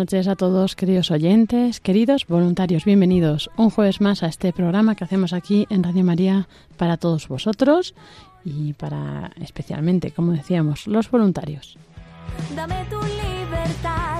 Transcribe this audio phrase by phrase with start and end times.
[0.00, 5.04] Noches a todos, queridos oyentes, queridos voluntarios, bienvenidos un jueves más a este programa que
[5.04, 6.48] hacemos aquí en Radio María
[6.78, 7.94] para todos vosotros
[8.42, 11.76] y para especialmente, como decíamos, los voluntarios.
[12.56, 14.19] Dame tu libertad.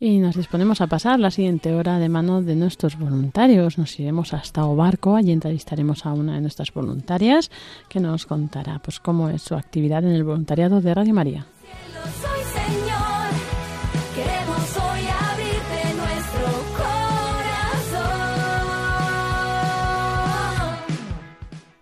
[0.00, 3.78] Y nos disponemos a pasar la siguiente hora de mano de nuestros voluntarios.
[3.78, 7.50] Nos iremos hasta Obarco, allí entrevistaremos a una de nuestras voluntarias
[7.88, 11.46] que nos contará pues cómo es su actividad en el voluntariado de Radio María.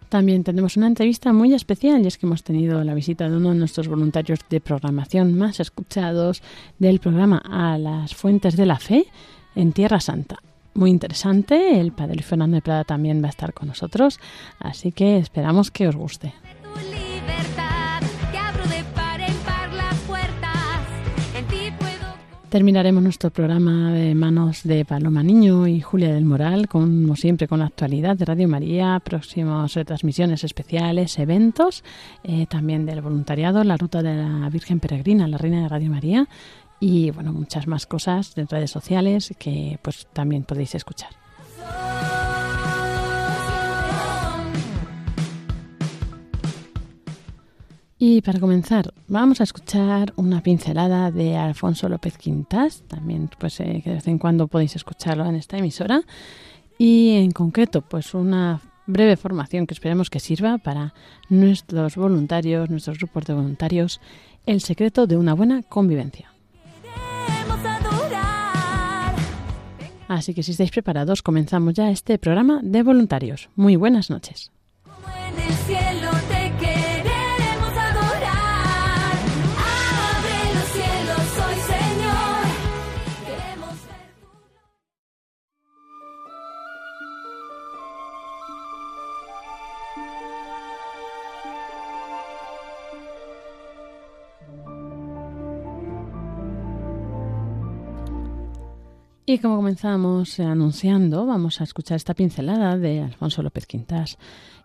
[0.08, 3.50] También tenemos una entrevista muy especial y es que hemos tenido la visita de uno
[3.50, 6.42] de nuestros voluntarios de programación más escuchados
[6.78, 9.06] del programa A las Fuentes de la Fe
[9.56, 10.38] en Tierra Santa.
[10.74, 14.20] Muy interesante, el padre Fernando de Prada también va a estar con nosotros,
[14.60, 16.34] así que esperamos que os guste.
[22.56, 27.58] Terminaremos nuestro programa de manos de Paloma Niño y Julia del Moral, como siempre con
[27.58, 31.84] la actualidad de Radio María, próximas retransmisiones especiales, eventos,
[32.24, 36.28] eh, también del voluntariado, la ruta de la Virgen Peregrina, la Reina de Radio María
[36.80, 41.10] y bueno, muchas más cosas de redes sociales que pues también podéis escuchar.
[47.98, 53.80] Y para comenzar, vamos a escuchar una pincelada de Alfonso López Quintas, también pues eh,
[53.82, 56.02] que de vez en cuando podéis escucharlo en esta emisora,
[56.76, 60.92] y en concreto pues una breve formación que esperemos que sirva para
[61.30, 64.00] nuestros voluntarios, nuestros grupos de voluntarios,
[64.44, 66.30] el secreto de una buena convivencia.
[70.06, 73.48] Así que si estáis preparados, comenzamos ya este programa de voluntarios.
[73.56, 74.52] Muy buenas noches.
[99.28, 104.18] Y como comenzamos anunciando, vamos a escuchar esta pincelada de Alfonso López Quintas,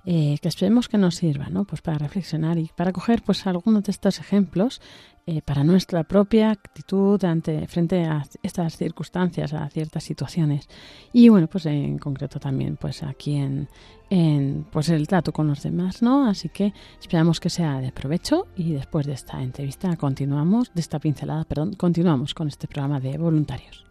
[0.05, 1.65] eh, que esperemos que nos sirva, ¿no?
[1.65, 4.79] Pues para reflexionar y para coger, pues algunos de estos ejemplos
[5.25, 10.69] eh, para nuestra propia actitud ante frente a estas circunstancias, a ciertas situaciones.
[11.11, 13.67] Y bueno, pues en concreto también, pues aquí en,
[14.11, 16.27] en pues el trato con los demás, ¿no?
[16.27, 20.99] Así que esperamos que sea de provecho y después de esta entrevista continuamos, de esta
[20.99, 23.90] pincelada, perdón, continuamos con este programa de voluntarios.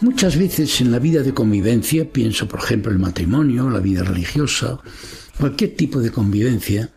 [0.00, 4.78] Muchas veces en la vida de convivencia, pienso por ejemplo el matrimonio, la vida religiosa,
[5.40, 6.90] cualquier tipo de convivencia,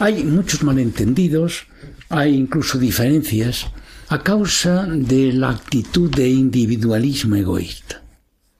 [0.00, 1.68] hay muchos malentendidos,
[2.08, 3.66] hay incluso diferencias
[4.08, 8.02] a causa de la actitud de individualismo egoísta.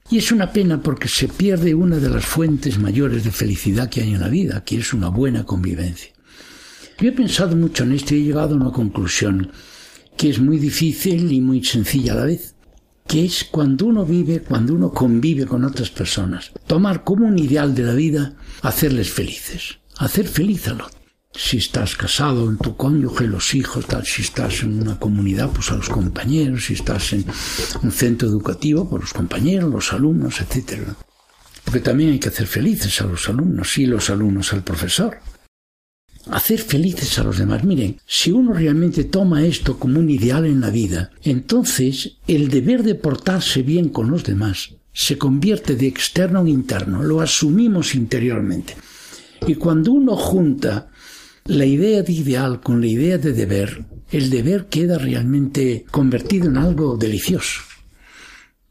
[0.09, 4.01] Y es una pena porque se pierde una de las fuentes mayores de felicidad que
[4.01, 6.11] hay en la vida, que es una buena convivencia.
[6.97, 9.51] Yo he pensado mucho en esto y he llegado a una conclusión
[10.15, 12.55] que es muy difícil y muy sencilla a la vez
[13.09, 17.73] que es cuando uno vive, cuando uno convive con otras personas, tomar como un ideal
[17.73, 20.99] de la vida hacerles felices, hacer feliz al otro.
[21.33, 25.71] Si estás casado, en tu cónyuge, los hijos, tal, si estás en una comunidad, pues
[25.71, 27.25] a los compañeros, si estás en
[27.81, 30.83] un centro educativo, pues los compañeros, los alumnos, etc.
[31.63, 35.17] Porque también hay que hacer felices a los alumnos y los alumnos al profesor
[36.31, 37.63] hacer felices a los demás.
[37.63, 42.83] Miren, si uno realmente toma esto como un ideal en la vida, entonces el deber
[42.83, 48.75] de portarse bien con los demás se convierte de externo en interno, lo asumimos interiormente.
[49.47, 50.89] Y cuando uno junta
[51.45, 56.57] la idea de ideal con la idea de deber, el deber queda realmente convertido en
[56.57, 57.68] algo delicioso.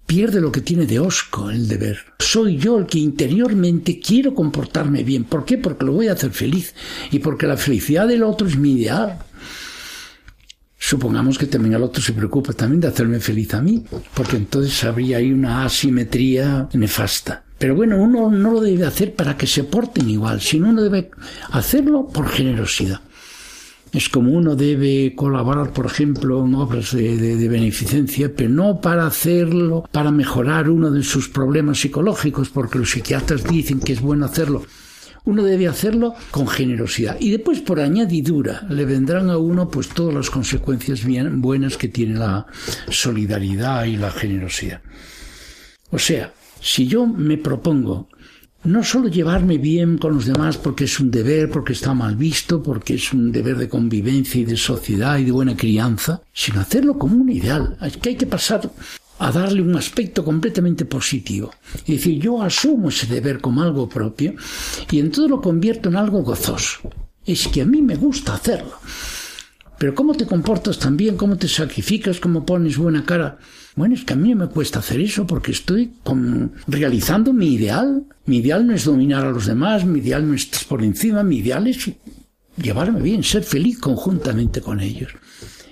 [0.09, 1.99] Pierde lo que tiene de osco el deber.
[2.19, 5.25] Soy yo el que interiormente quiero comportarme bien.
[5.25, 5.59] ¿Por qué?
[5.59, 6.75] Porque lo voy a hacer feliz
[7.11, 9.19] y porque la felicidad del otro es mi ideal.
[10.79, 13.85] Supongamos que también el otro se preocupa también de hacerme feliz a mí,
[14.15, 17.45] porque entonces habría ahí una asimetría nefasta.
[17.59, 21.11] Pero bueno, uno no lo debe hacer para que se porten igual, sino uno debe
[21.51, 23.03] hacerlo por generosidad.
[23.93, 29.88] Es como uno debe colaborar, por ejemplo, en obras de, beneficencia, pero no para hacerlo,
[29.90, 34.62] para mejorar uno de sus problemas psicológicos, porque los psiquiatras dicen que es bueno hacerlo.
[35.25, 37.17] Uno debe hacerlo con generosidad.
[37.20, 41.88] Y después, por añadidura, le vendrán a uno pues todas las consecuencias bien buenas que
[41.88, 42.46] tiene la
[42.88, 44.81] solidaridad y la generosidad.
[45.90, 48.08] O sea, si yo me propongo
[48.69, 52.62] no solo llevarme bien con los demás porque es un deber, porque está mal visto,
[52.62, 56.99] porque es un deber de convivencia y de sociedad y de buena crianza, sino hacerlo
[56.99, 57.76] como un ideal.
[57.81, 58.70] Es que hay que pasar
[59.19, 61.53] a darle un aspecto completamente positivo.
[61.75, 64.35] Es decir, yo asumo ese deber como algo propio
[64.91, 66.81] y entonces lo convierto en algo gozoso.
[67.25, 68.79] Es que a mí me gusta hacerlo.
[69.79, 73.39] Pero cómo te comportas también, cómo te sacrificas, cómo pones buena cara.
[73.77, 75.93] Bueno, es que a mí me cuesta hacer eso porque estoy
[76.67, 78.05] realizando mi ideal.
[78.27, 81.39] Mi ideal no es dominar a los demás, mi ideal no es por encima, mi
[81.39, 81.91] ideal es
[82.61, 85.13] llevarme bien, ser feliz conjuntamente con ellos.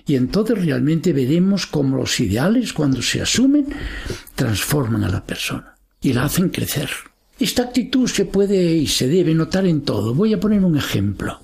[0.07, 3.67] Y entonces realmente veremos cómo los ideales, cuando se asumen,
[4.37, 6.89] transforman a la persona y la hacen crecer.
[7.41, 10.15] Esta actitud se puede y se debe notar en todo.
[10.15, 11.41] Voy a poner un ejemplo,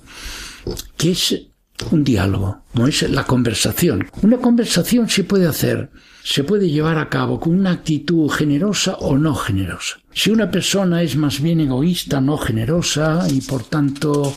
[0.95, 1.47] que es
[1.91, 4.07] un diálogo, no es la conversación.
[4.21, 5.89] Una conversación se puede hacer,
[6.23, 9.99] se puede llevar a cabo con una actitud generosa o no generosa.
[10.13, 14.35] Si una persona es más bien egoísta, no generosa y por tanto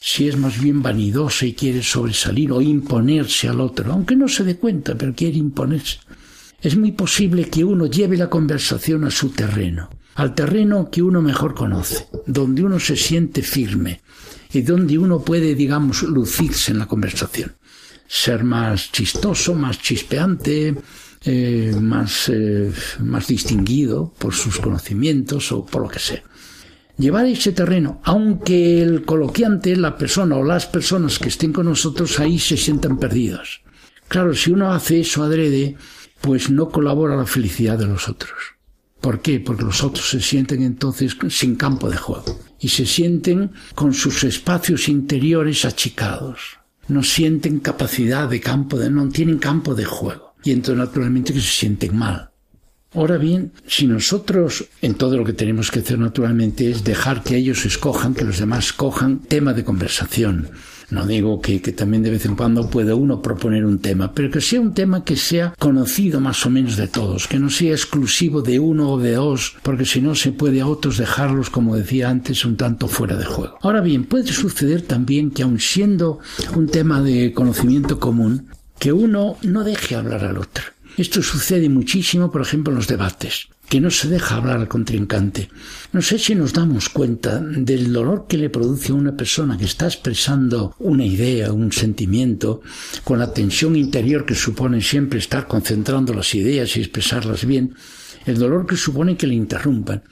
[0.00, 4.44] si es más bien vanidosa y quiere sobresalir o imponerse al otro, aunque no se
[4.44, 5.98] dé cuenta, pero quiere imponerse.
[6.60, 11.22] Es muy posible que uno lleve la conversación a su terreno, al terreno que uno
[11.22, 14.00] mejor conoce, donde uno se siente firme,
[14.52, 17.56] y donde uno puede, digamos, lucirse en la conversación.
[18.06, 20.74] Ser más chistoso, más chispeante,
[21.24, 26.22] eh, más, eh, más distinguido por sus conocimientos o por lo que sea.
[26.96, 32.18] Llevar ese terreno, aunque el coloquiante, la persona o las personas que estén con nosotros
[32.18, 33.60] ahí se sientan perdidos.
[34.08, 35.76] Claro, si uno hace eso adrede,
[36.20, 38.57] pues no colabora a la felicidad de los otros.
[39.00, 39.40] ¿Por qué?
[39.40, 44.24] Porque los otros se sienten entonces sin campo de juego y se sienten con sus
[44.24, 46.58] espacios interiores achicados.
[46.88, 50.34] No sienten capacidad de campo, de, no tienen campo de juego.
[50.42, 52.30] Y entonces naturalmente que se sienten mal.
[52.94, 57.36] Ahora bien, si nosotros en todo lo que tenemos que hacer naturalmente es dejar que
[57.36, 60.50] ellos escojan, que los demás cojan tema de conversación,
[60.90, 64.40] no digo que, también de vez en cuando pueda uno proponer un tema, pero que
[64.40, 68.40] sea un tema que sea conocido más o menos de todos, que no sea exclusivo
[68.42, 72.08] de uno o de dos, porque si no se puede a otros dejarlos, como decía
[72.08, 73.58] antes, un tanto fuera de juego.
[73.62, 76.20] Ahora bien, puede suceder también que aun siendo
[76.54, 78.48] un tema de conocimiento común,
[78.78, 80.64] que uno no deje hablar al otro.
[80.96, 85.48] Esto sucede muchísimo, por ejemplo, en los debates que no se deja hablar al contrincante.
[85.92, 89.66] No sé si nos damos cuenta del dolor que le produce a una persona que
[89.66, 92.62] está expresando una idea, un sentimiento,
[93.04, 97.74] con la tensión interior que supone siempre estar concentrando las ideas y expresarlas bien,
[98.24, 100.02] el dolor que supone que le interrumpan.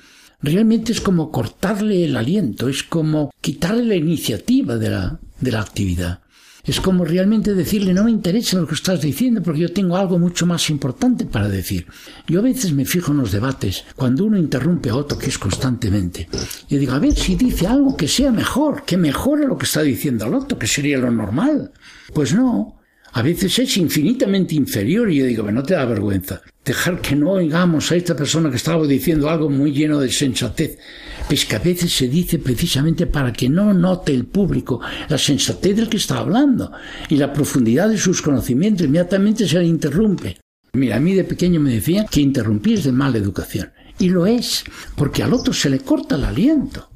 [0.43, 5.61] Realmente es como cortarle el aliento, es como quitarle la iniciativa de la, de la
[5.61, 6.21] actividad.
[6.67, 10.19] Es como realmente decirle, no me interesa lo que estás diciendo porque yo tengo algo
[10.19, 11.87] mucho más importante para decir.
[12.27, 15.39] Yo a veces me fijo en los debates, cuando uno interrumpe a otro, que es
[15.39, 16.29] constantemente,
[16.69, 19.83] y digo, a ver si dice algo que sea mejor, que mejore lo que está
[19.83, 21.73] diciendo el otro, que sería lo normal.
[22.13, 22.76] Pues no,
[23.17, 27.31] a veces es infinitamente inferior y yo digo, no te da vergüenza dejar que no
[27.31, 30.79] oigamos a esta persona que estaba diciendo algo muy lleno de sensatez.
[31.27, 35.77] Pues que a veces se dice precisamente para que no note el público la sensatez
[35.77, 36.73] del que está hablando
[37.09, 38.87] y la profundidad de sus conocimientos.
[38.87, 40.37] Inmediatamente se le interrumpe.
[40.75, 43.73] Mira, a mí de pequeño me decían que interrumpir es de mala educación.
[43.99, 44.63] Y lo es,
[44.95, 46.91] porque al otro se le corta el aliento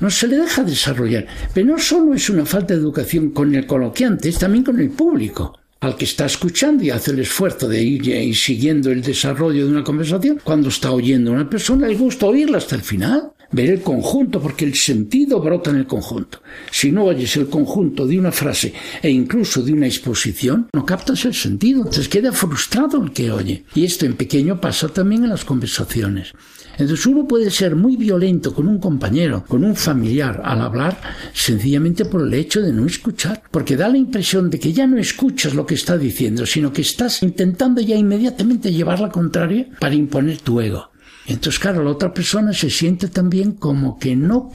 [0.00, 1.26] no se le deja desarrollar.
[1.52, 4.90] Pero no solo es una falta de educación con el coloquiante, es también con el
[4.90, 9.72] público al que está escuchando y hace el esfuerzo de ir, siguiendo el desarrollo de
[9.72, 13.30] una conversación, cuando está oyendo a una persona le gusta oírla hasta el final.
[13.52, 16.40] ver el conjunto, porque el sentido brota en el conjunto.
[16.72, 21.24] Si no oyes el conjunto de una frase e incluso de una exposición, no captas
[21.24, 23.64] el sentido, entonces queda frustrado el que oye.
[23.74, 26.32] Y esto en pequeño pasa también en las conversaciones.
[26.78, 31.00] Entonces uno puede ser muy violento con un compañero, con un familiar al hablar,
[31.32, 34.98] sencillamente por el hecho de no escuchar, porque da la impresión de que ya no
[34.98, 39.94] escuchas lo que está diciendo, sino que estás intentando ya inmediatamente llevar la contraria para
[39.94, 40.90] imponer tu ego.
[41.26, 44.52] Entonces, claro, la otra persona se siente también como que no,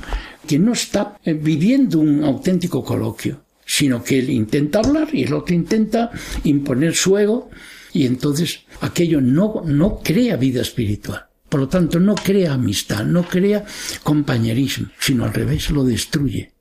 [0.47, 5.33] que no está eh, viviendo un auténtico coloquio, sino que él intenta hablar y el
[5.33, 6.11] otro intenta
[6.43, 7.49] imponer su ego
[7.91, 11.28] y entonces aquello no, no crea vida espiritual.
[11.49, 13.65] Por lo tanto, no crea amistad, no crea
[14.03, 16.53] compañerismo, sino al revés, lo destruye.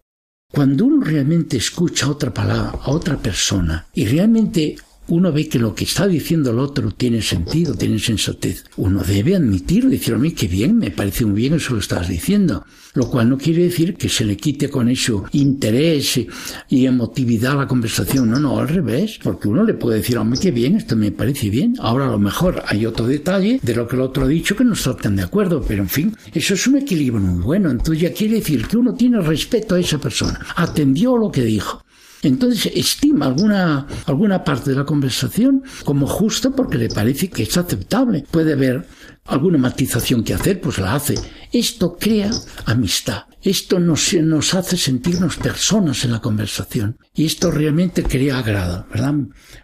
[0.50, 4.76] Cuando uno realmente escucha otra palabra, a otra persona, y realmente
[5.08, 8.64] uno ve que lo que está diciendo el otro tiene sentido, tiene sensatez.
[8.76, 12.08] Uno debe admitirlo, decir, a mí qué bien, me parece muy bien eso que estás
[12.08, 12.64] diciendo.
[12.94, 16.20] Lo cual no quiere decir que se le quite con eso interés
[16.68, 18.30] y emotividad a la conversación.
[18.30, 19.18] No, no, al revés.
[19.22, 21.74] Porque uno le puede decir, hombre, qué bien, esto me parece bien.
[21.78, 24.64] Ahora a lo mejor hay otro detalle de lo que el otro ha dicho que
[24.64, 25.64] no está tan de acuerdo.
[25.66, 27.70] Pero en fin, eso es un equilibrio muy bueno.
[27.70, 30.40] Entonces ya quiere decir que uno tiene respeto a esa persona.
[30.56, 31.84] Atendió lo que dijo.
[32.22, 37.56] Entonces estima alguna, alguna parte de la conversación como justa porque le parece que es
[37.56, 38.24] aceptable.
[38.30, 38.86] Puede haber
[39.24, 41.14] alguna matización que hacer, pues la hace.
[41.52, 42.30] Esto crea
[42.66, 43.24] amistad.
[43.40, 46.98] Esto nos, nos hace sentirnos personas en la conversación.
[47.14, 49.14] Y esto realmente crea agrado, ¿verdad?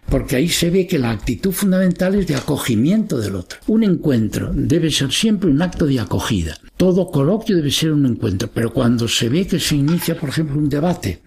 [0.09, 3.59] Porque ahí se ve que la actitud fundamental es de acogimiento del otro.
[3.67, 6.57] Un encuentro debe ser siempre un acto de acogida.
[6.77, 8.49] Todo coloquio debe ser un encuentro.
[8.53, 11.21] Pero cuando se ve que se inicia, por ejemplo, un debate,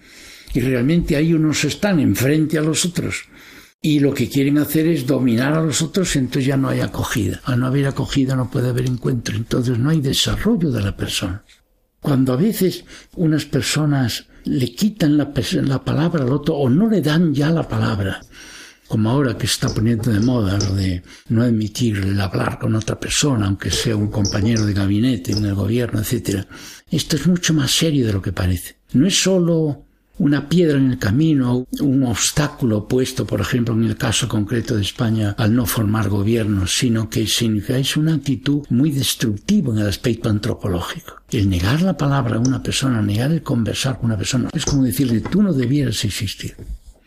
[0.58, 3.28] y realmente ahí unos están enfrente a los otros
[3.80, 7.40] y lo que quieren hacer es dominar a los otros, entonces ya no hay acogida.
[7.44, 11.44] Al no haber acogida no puede haber encuentro, entonces no hay desarrollo de la persona.
[12.00, 12.84] Cuando a veces
[13.14, 17.68] unas personas le quitan la, la palabra al otro o no le dan ya la
[17.68, 18.20] palabra,
[18.88, 22.98] como ahora que está poniendo de moda lo de no admitir el hablar con otra
[22.98, 26.46] persona, aunque sea un compañero de gabinete en el gobierno, etc.
[26.90, 28.78] Esto es mucho más serio de lo que parece.
[28.92, 29.84] No es solo
[30.18, 34.82] una piedra en el camino, un obstáculo puesto, por ejemplo, en el caso concreto de
[34.82, 39.88] España, al no formar gobierno, sino que significa es una actitud muy destructiva en el
[39.88, 41.22] aspecto antropológico.
[41.30, 44.84] El negar la palabra a una persona, negar el conversar con una persona, es como
[44.84, 46.56] decirle tú no debieras existir.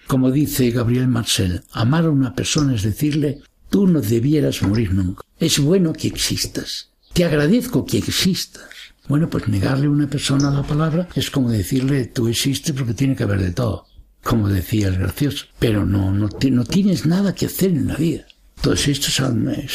[0.07, 5.23] Como dice Gabriel Marcel, amar a una persona es decirle tú no debieras morir nunca.
[5.39, 6.89] Es bueno que existas.
[7.13, 8.80] Te agradezco que existas.
[9.07, 13.15] Bueno, pues negarle a una persona la palabra es como decirle tú existes porque tiene
[13.15, 13.85] que haber de todo,
[14.23, 18.25] como decía el gracioso, pero no, no, tienes nada que hacer en la vida.
[18.57, 19.25] Entonces esto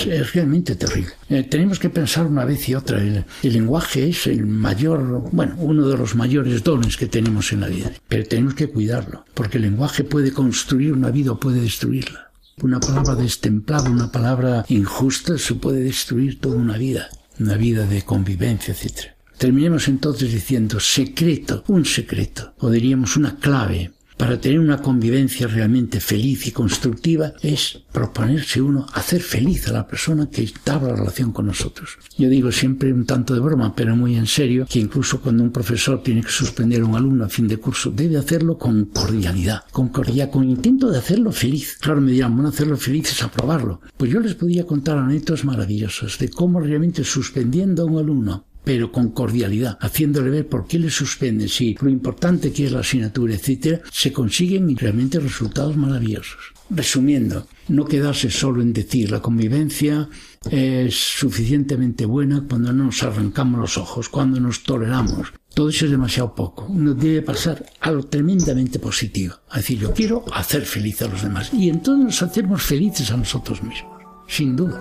[0.06, 1.10] es, realmente terrible.
[1.28, 3.02] Eh, tenemos que pensar una vez y otra.
[3.02, 7.66] El, lenguaje es el mayor, bueno, uno de los mayores dones que tenemos en la
[7.66, 7.90] vida.
[8.06, 12.30] Pero tenemos que cuidarlo, porque el lenguaje puede construir una vida o puede destruirla.
[12.62, 17.08] Una palabra destemplada, una palabra injusta, se puede destruir toda una vida,
[17.40, 19.15] una vida de convivencia, etcétera.
[19.38, 26.00] Terminemos entonces diciendo secreto, un secreto, o diríamos una clave para tener una convivencia realmente
[26.00, 31.46] feliz y constructiva es proponerse uno hacer feliz a la persona que la relación con
[31.46, 31.98] nosotros.
[32.16, 35.52] Yo digo siempre un tanto de broma, pero muy en serio, que incluso cuando un
[35.52, 39.64] profesor tiene que suspender a un alumno a fin de curso, debe hacerlo con cordialidad,
[39.70, 41.76] con cordialidad, con intento de hacerlo feliz.
[41.80, 43.80] Claro, me dirán, bueno, hacerlo feliz es aprobarlo.
[43.96, 48.90] Pues yo les podía contar anécdotas maravillosas de cómo realmente suspendiendo a un alumno pero
[48.90, 53.32] con cordialidad, haciéndole ver por qué le suspende, si lo importante que es la asignatura,
[53.32, 56.52] etcétera, se consiguen realmente resultados maravillosos.
[56.68, 60.08] Resumiendo, no quedarse solo en decir la convivencia
[60.50, 65.32] es suficientemente buena cuando no nos arrancamos los ojos, cuando nos toleramos.
[65.54, 66.66] Todo eso es demasiado poco.
[66.68, 69.36] Uno debe pasar a lo tremendamente positivo.
[69.48, 71.54] A decir, yo quiero hacer feliz a los demás.
[71.54, 74.80] Y entonces nos hacemos felices a nosotros mismos, sin duda.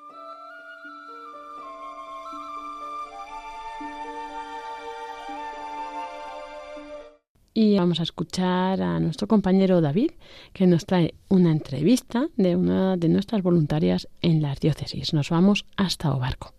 [7.57, 10.11] Y vamos a escuchar a nuestro compañero David,
[10.51, 15.13] que nos trae una entrevista de una de nuestras voluntarias en las diócesis.
[15.13, 16.53] Nos vamos hasta Obarco.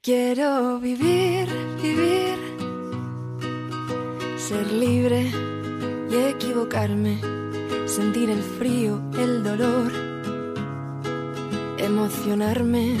[0.00, 1.48] Quiero vivir,
[1.82, 2.38] vivir,
[4.38, 5.45] ser libre
[6.16, 7.20] equivocarme,
[7.86, 9.92] sentir el frío, el dolor,
[11.78, 12.96] emocionarme.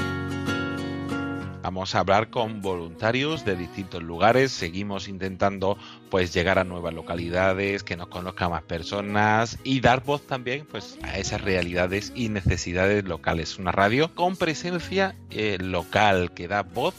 [1.62, 4.52] Vamos a hablar con voluntarios de distintos lugares.
[4.52, 5.76] Seguimos intentando
[6.10, 10.96] pues llegar a nuevas localidades, que nos conozcan más personas y dar voz también pues
[11.02, 13.58] a esas realidades y necesidades locales.
[13.58, 16.94] Una radio con presencia eh, local que da voz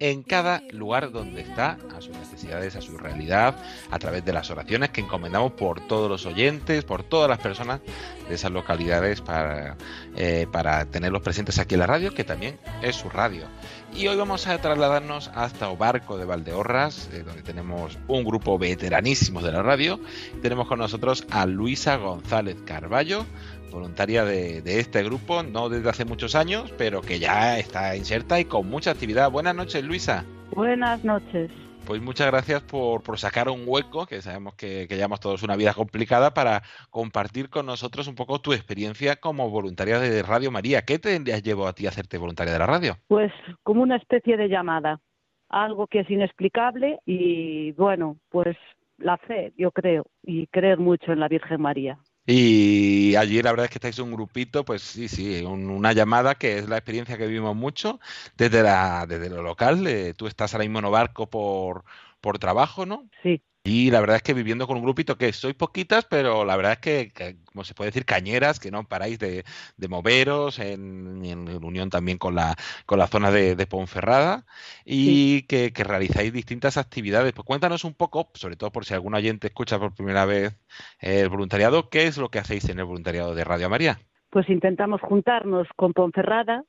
[0.00, 3.56] en cada lugar donde está, a sus necesidades, a su realidad,
[3.90, 7.80] a través de las oraciones que encomendamos por todos los oyentes, por todas las personas
[8.28, 9.76] de esas localidades para,
[10.16, 13.46] eh, para tenerlos presentes aquí en la radio, que también es su radio.
[13.94, 19.40] Y hoy vamos a trasladarnos hasta Obarco de Valdeorras, eh, donde tenemos un grupo veteranísimo
[19.40, 19.98] de la radio.
[20.42, 23.24] Tenemos con nosotros a Luisa González Carballo,
[23.70, 28.44] voluntaria de, este grupo, no desde hace muchos años, pero que ya está inserta y
[28.44, 29.30] con mucha actividad.
[29.30, 30.24] Buenas noches, Luisa.
[30.50, 31.50] Buenas noches.
[31.86, 35.72] Pues muchas gracias por, sacar un hueco, que sabemos que, que, llevamos todos una vida
[35.72, 40.82] complicada, para compartir con nosotros un poco tu experiencia como voluntaria de Radio María.
[40.82, 42.96] ¿Qué te llevó a ti a hacerte voluntaria de la radio?
[43.08, 43.32] Pues
[43.62, 45.00] como una especie de llamada,
[45.48, 48.56] algo que es inexplicable y bueno, pues
[48.98, 51.98] la fe, yo creo, y creer mucho en la Virgen María.
[52.30, 56.58] Y allí la verdad es que estáis un grupito, pues sí, sí, una llamada que
[56.58, 58.00] es la experiencia que vivimos mucho
[58.36, 59.86] desde, la, desde lo local.
[59.86, 61.84] Eh, tú estás ahora mismo en barco por,
[62.20, 63.08] por trabajo, ¿no?
[63.22, 63.42] Sí.
[63.68, 66.72] Y la verdad es que viviendo con un grupito que sois poquitas, pero la verdad
[66.72, 69.44] es que, como se puede decir, cañeras, que no paráis de,
[69.88, 71.22] moveros, en,
[71.62, 72.56] unión también con la,
[72.86, 74.46] con la zona de, Ponferrada,
[74.86, 77.34] y que, realizáis distintas actividades.
[77.34, 80.58] Pues cuéntanos un poco, sobre todo por si algún oyente escucha por primera vez
[81.00, 83.98] el voluntariado, ¿qué es lo que hacéis en el voluntariado de Radio María?
[84.30, 86.64] Pues intentamos juntarnos con Ponferrada,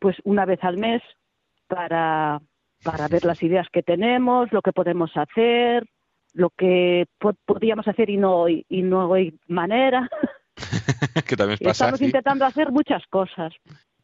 [0.00, 1.02] pues una vez al mes,
[1.68, 2.40] para
[2.84, 5.86] para ver las ideas que tenemos, lo que podemos hacer,
[6.34, 7.06] lo que
[7.46, 10.08] podríamos hacer y no y no hay manera.
[11.28, 13.52] que también pasa, Estamos intentando hacer muchas cosas,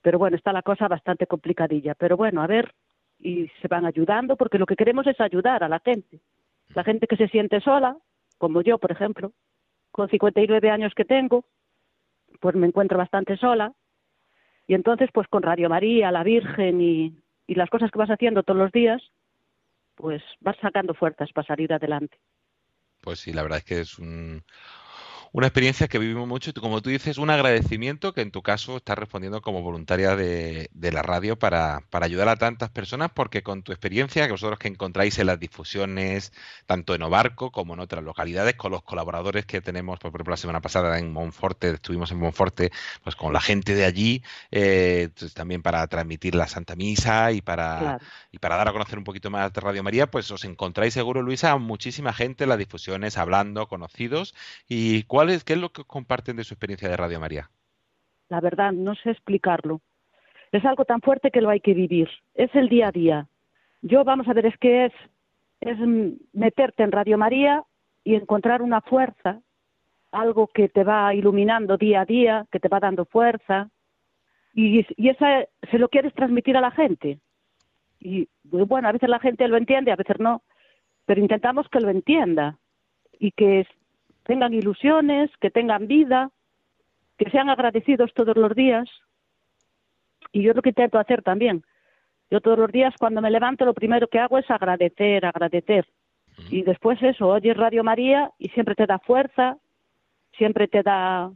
[0.03, 1.95] pero bueno, está la cosa bastante complicadilla.
[1.95, 2.73] Pero bueno, a ver,
[3.19, 6.21] y se van ayudando porque lo que queremos es ayudar a la gente.
[6.75, 7.97] La gente que se siente sola,
[8.39, 9.33] como yo, por ejemplo,
[9.91, 11.45] con 59 años que tengo,
[12.41, 13.73] pues me encuentro bastante sola.
[14.67, 17.20] Y entonces, pues con Radio María, la Virgen y
[17.51, 19.03] y las cosas que vas haciendo todos los días,
[19.97, 22.17] pues vas sacando fuerzas para salir adelante.
[23.01, 24.45] Pues sí, la verdad es que es un,
[25.33, 28.79] una experiencia que vivimos mucho y como tú dices, un agradecimiento que en tu caso
[28.79, 33.73] estás respondiendo como voluntaria de, la radio para, ayudar a tantas personas porque con tu
[33.73, 36.33] experiencia que vosotros que encontráis en las difusiones,
[36.67, 40.37] tanto en Obarco como en otras localidades, con los colaboradores que tenemos, por ejemplo, la
[40.37, 42.73] semana pasada en Monforte, estuvimos en Monforte,
[43.05, 47.41] pues con la gente de allí, eh, pues también para transmitir la Santa Misa y
[47.41, 47.99] para,
[48.33, 51.23] y para dar a conocer un poquito más de Radio María, pues os encontráis seguro,
[51.23, 54.35] Luisa, muchísima gente en las difusiones, hablando, conocidos.
[54.69, 55.05] ¿Y
[55.45, 57.51] ¿Qué es lo que comparten de su experiencia de Radio María?
[58.29, 59.81] La verdad, no sé explicarlo.
[60.53, 62.09] Es algo tan fuerte que lo hay que vivir.
[62.35, 63.27] Es el día a día.
[63.83, 64.93] Yo, vamos a ver, es que es,
[65.61, 65.79] es
[66.33, 67.65] meterte en Radio María
[68.05, 69.41] y encontrar una fuerza,
[70.11, 73.69] algo que te va iluminando día a día, que te va dando fuerza,
[74.55, 77.19] y, y esa se lo quieres transmitir a la gente.
[78.01, 80.43] Y bueno, a veces la gente lo entiende, a veces no,
[81.05, 82.59] pero intentamos que lo entienda
[83.19, 83.67] y que
[84.31, 86.31] tengan ilusiones, que tengan vida,
[87.19, 88.89] que sean agradecidos todos los días.
[90.31, 91.65] Y yo lo que intento hacer también.
[92.31, 95.85] Yo todos los días cuando me levanto lo primero que hago es agradecer, agradecer.
[96.49, 99.57] Y después eso, oyes Radio María y siempre te da fuerza,
[100.39, 101.33] siempre te da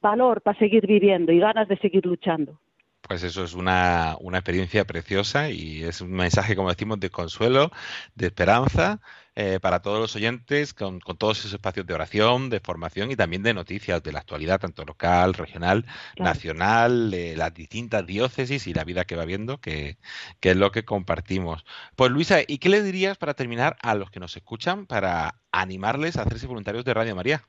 [0.00, 2.60] valor para seguir viviendo y ganas de seguir luchando.
[3.06, 7.70] Pues eso es una, una experiencia preciosa y es un mensaje, como decimos, de consuelo,
[8.14, 9.00] de esperanza
[9.34, 13.42] eh, para todos los oyentes, con, todos esos espacios de oración, de formación y también
[13.42, 15.86] de noticias de la actualidad, tanto local, regional,
[16.18, 19.96] nacional, de las distintas diócesis y la vida que va viendo, que,
[20.42, 21.64] es lo que compartimos.
[21.96, 26.18] Pues Luisa, ¿y qué le dirías para terminar a los que nos escuchan para animarles
[26.18, 27.42] a hacerse voluntarios de Radio María?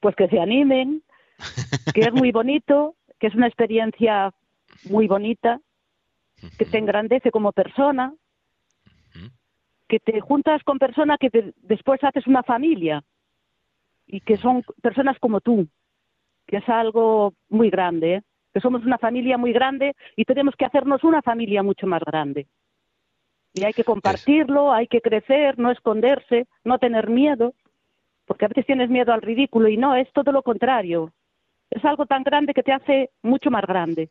[0.00, 1.02] Pues que se animen,
[1.94, 4.32] que es muy bonito, que es una experiencia
[4.84, 5.60] muy bonita,
[6.58, 8.14] que te engrandece como persona,
[9.88, 13.04] que te juntas con personas que después haces una familia
[14.06, 15.68] y que son personas como tú,
[16.46, 18.22] que es algo muy grande, ¿eh?
[18.52, 22.46] que somos una familia muy grande y tenemos que hacernos una familia mucho más grande.
[23.52, 27.54] Y hay que compartirlo, hay que crecer, no esconderse, no tener miedo,
[28.26, 31.12] porque a veces tienes miedo al ridículo y no, es todo lo contrario.
[31.70, 34.10] Es algo tan grande que te hace mucho más grande.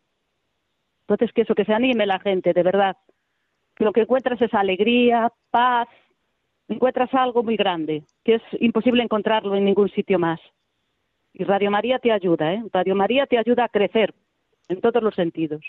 [1.08, 2.98] Entonces, que eso, que se anime la gente, de verdad,
[3.78, 5.88] lo que encuentras es alegría, paz,
[6.68, 10.39] encuentras algo muy grande, que es imposible encontrarlo en ningún sitio más.
[11.34, 12.63] Y Radio María te ayuda, ¿eh?
[12.72, 14.13] Radio María te ayuda a crecer
[14.70, 15.62] en todos los sentidos.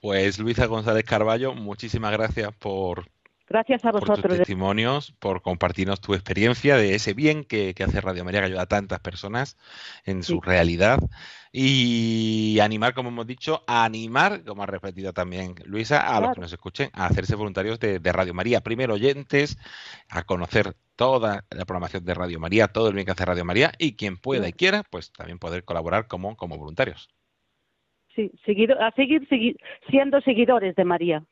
[0.00, 3.04] Pues Luisa González Carballo, muchísimas gracias por,
[3.46, 4.38] Gracias a por tus vosotros.
[4.38, 8.62] testimonios, por compartirnos tu experiencia de ese bien que, que hace Radio María, que ayuda
[8.62, 9.58] a tantas personas
[10.04, 10.98] en su realidad.
[11.52, 16.40] Y animar, como hemos dicho, a animar, como ha repetido también Luisa, a los que
[16.40, 18.60] nos escuchen, a hacerse voluntarios de, de Radio María.
[18.62, 19.56] Primero oyentes,
[20.08, 23.72] a conocer toda la programación de Radio María, todo el bien que hace Radio María,
[23.78, 27.08] y quien pueda y quiera, pues también poder colaborar como, como voluntarios.
[28.16, 29.56] Sí, seguido, a seguir segui-
[29.90, 31.22] siendo seguidores de María.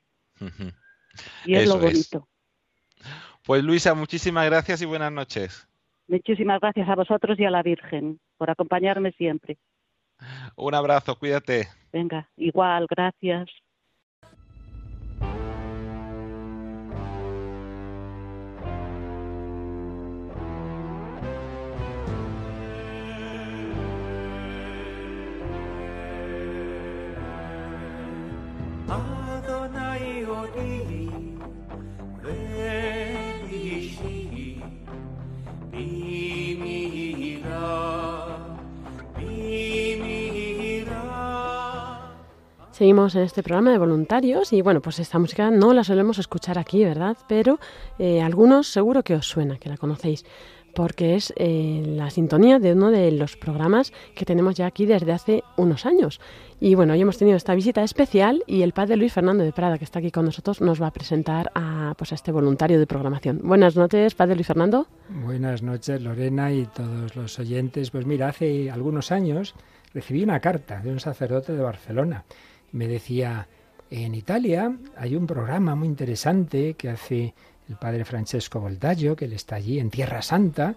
[0.40, 0.72] Ujú.
[1.44, 1.80] Y es lo es.
[1.82, 2.28] bonito.
[3.44, 5.66] Pues Luisa, muchísimas gracias y buenas noches.
[6.08, 9.58] Muchísimas gracias a vosotros y a la Virgen por acompañarme siempre.
[10.56, 11.68] Un abrazo, cuídate.
[11.92, 13.48] Venga, igual, gracias.
[42.82, 46.58] Seguimos en este programa de voluntarios y bueno, pues esta música no la solemos escuchar
[46.58, 47.16] aquí, ¿verdad?
[47.28, 47.60] Pero
[48.00, 50.24] eh, algunos seguro que os suena, que la conocéis,
[50.74, 55.12] porque es eh, la sintonía de uno de los programas que tenemos ya aquí desde
[55.12, 56.20] hace unos años.
[56.58, 59.78] Y bueno, hoy hemos tenido esta visita especial y el padre Luis Fernando de Prada,
[59.78, 62.88] que está aquí con nosotros, nos va a presentar a, pues, a este voluntario de
[62.88, 63.42] programación.
[63.44, 64.88] Buenas noches, padre Luis Fernando.
[65.08, 67.92] Buenas noches, Lorena y todos los oyentes.
[67.92, 69.54] Pues mira, hace algunos años
[69.94, 72.24] recibí una carta de un sacerdote de Barcelona.
[72.72, 73.48] Me decía,
[73.90, 77.34] en Italia hay un programa muy interesante que hace
[77.68, 80.74] el padre Francesco Voltaggio, que él está allí en Tierra Santa,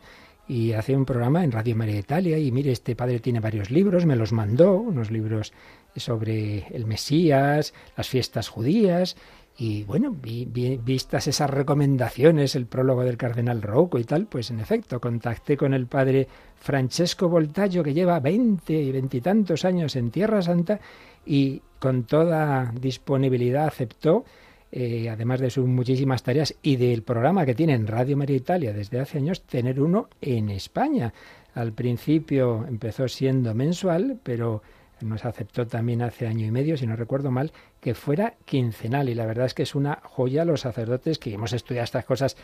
[0.47, 2.37] y hace un programa en Radio María Italia.
[2.37, 5.53] Y mire, este padre tiene varios libros, me los mandó, unos libros
[5.95, 9.15] sobre el Mesías, las fiestas judías,
[9.57, 14.51] y bueno, vi- vi- vistas esas recomendaciones, el prólogo del cardenal Rocco y tal, pues
[14.51, 20.11] en efecto, contacté con el padre Francesco Voltaggio, que lleva 20 y veintitantos años en
[20.11, 20.79] Tierra Santa,
[21.25, 24.25] y con toda disponibilidad aceptó,
[24.71, 28.73] eh, además de sus muchísimas tareas y del programa que tiene en Radio María Italia
[28.73, 31.13] desde hace años, tener uno en España.
[31.53, 34.61] Al principio empezó siendo mensual, pero
[35.01, 37.51] nos aceptó también hace año y medio, si no recuerdo mal,
[37.85, 39.09] que fuera quincenal.
[39.09, 42.35] Y la verdad es que es una joya los sacerdotes que hemos estudiado estas cosas,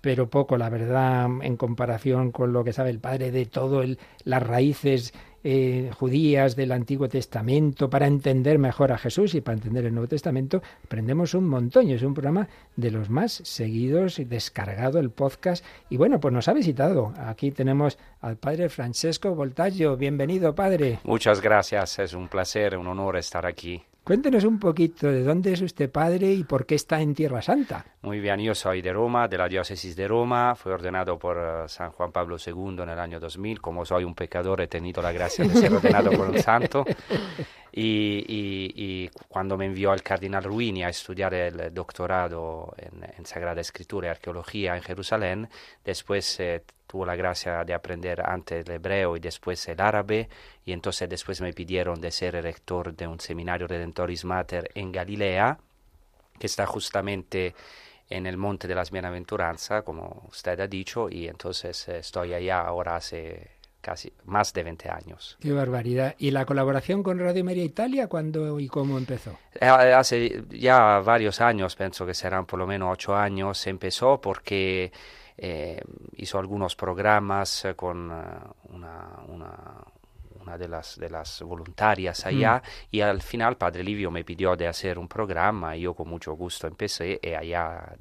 [0.00, 3.98] pero poco, la verdad, en comparación con lo que sabe el padre de todo el,
[4.24, 5.12] las raíces
[5.44, 10.08] eh, judías del Antiguo Testamento, para entender mejor a Jesús y para entender el Nuevo
[10.08, 11.90] Testamento, aprendemos un montón.
[11.90, 15.62] Y es un programa de los más seguidos y descargado el podcast.
[15.90, 17.12] Y bueno, pues nos ha visitado.
[17.18, 19.98] Aquí tenemos al padre Francesco Voltaggio.
[19.98, 21.00] Bienvenido, padre.
[21.04, 23.82] Muchas gracias, es un placer, un honor estar aquí.
[24.06, 27.84] Cuéntenos un poquito de dónde es usted padre y por qué está en Tierra Santa.
[28.02, 31.68] Muy bien, yo soy de Roma, de la diócesis de Roma, fui ordenado por eh,
[31.68, 35.10] San Juan Pablo II en el año 2000, como soy un pecador he tenido la
[35.10, 36.84] gracia de ser ordenado por un santo.
[37.78, 43.26] Y, y- y cuando me envió el cardenal Ruini a estudiar el doctorado en, en
[43.26, 45.48] Sagrada Escritura y Arqueología en Jerusalén,
[45.84, 50.28] después eh, tuvo la gracia de aprender antes el hebreo y después el árabe
[50.64, 54.92] y entonces después me pidieron de ser el rector de un seminario Redentoris Mater en
[54.92, 55.58] Galilea
[56.38, 57.54] que está justamente
[58.08, 62.60] en el Monte de las Bienaventuranzas, como usted ha dicho, y entonces eh, estoy allá
[62.60, 65.36] ahora hace casi más de 20 años.
[65.40, 66.14] Qué barbaridad.
[66.18, 69.38] ¿Y la colaboración con Radio María Italia cuándo y cómo empezó?
[69.60, 74.92] Eh, Hace ya varios años, pienso que serán por lo menos ocho años, empezó porque
[75.38, 75.80] eh,
[76.16, 79.84] hizo algunos programas eh, con eh, una, una-
[80.40, 84.68] una de las, de las voluntarias allá y al final Padre Livio me pidió de
[84.68, 87.96] hacer un programa y yo con mucho gusto empecé y allá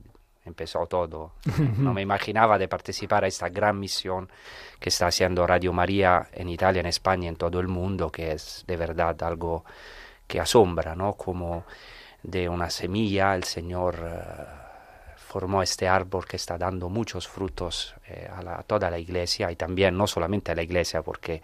[0.45, 1.31] empezó todo.
[1.79, 4.29] No me imaginaba de participar a esta gran misión
[4.79, 8.63] que está haciendo Radio María en Italia, en España, en todo el mundo, que es
[8.67, 9.65] de verdad algo
[10.27, 11.13] que asombra, ¿no?
[11.13, 11.65] Como
[12.21, 14.64] de una semilla el Señor eh,
[15.35, 19.97] formó este árbol que está dando muchos frutos eh, a, toda la iglesia y también
[19.97, 21.41] no solamente a la iglesia, porque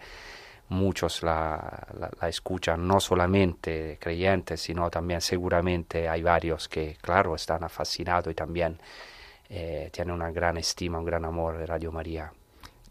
[0.70, 1.86] muchos la,
[2.26, 8.78] escuchan, no solamente creyentes, sino también seguramente hay varios que, claro, están fascinados y también
[9.50, 12.32] eh, tienen una gran estima, un gran amor de Radio María.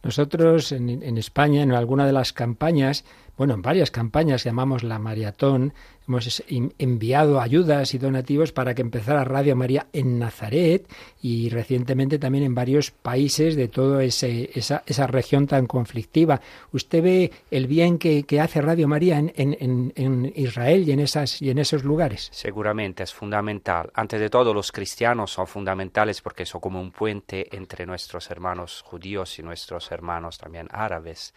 [0.03, 3.05] Nosotros en, España, en alguna de las campañas,
[3.37, 5.73] bueno, en varias campañas llamamos la maratón,
[6.11, 6.43] hemos
[6.77, 10.85] enviado ayudas y donativos para que empezara Radio María en Nazaret
[11.21, 16.41] y recientemente también en varios países de toda esa, esa, región tan conflictiva.
[16.73, 21.41] ¿Usted ve el bien que, hace Radio María en, en, en, Israel y en, esas,
[21.41, 22.29] y en esos lugares?
[22.31, 23.91] Seguramente es fundamental.
[23.93, 28.81] Antes de todo, los cristianos son fundamentales porque son como un puente entre nuestros hermanos
[28.85, 31.33] judíos y nuestros hermanos también árabes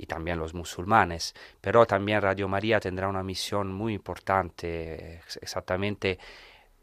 [0.00, 1.34] y también los musulmanes.
[1.60, 6.18] Pero también Radio María tendrá una misión muy importante exactamente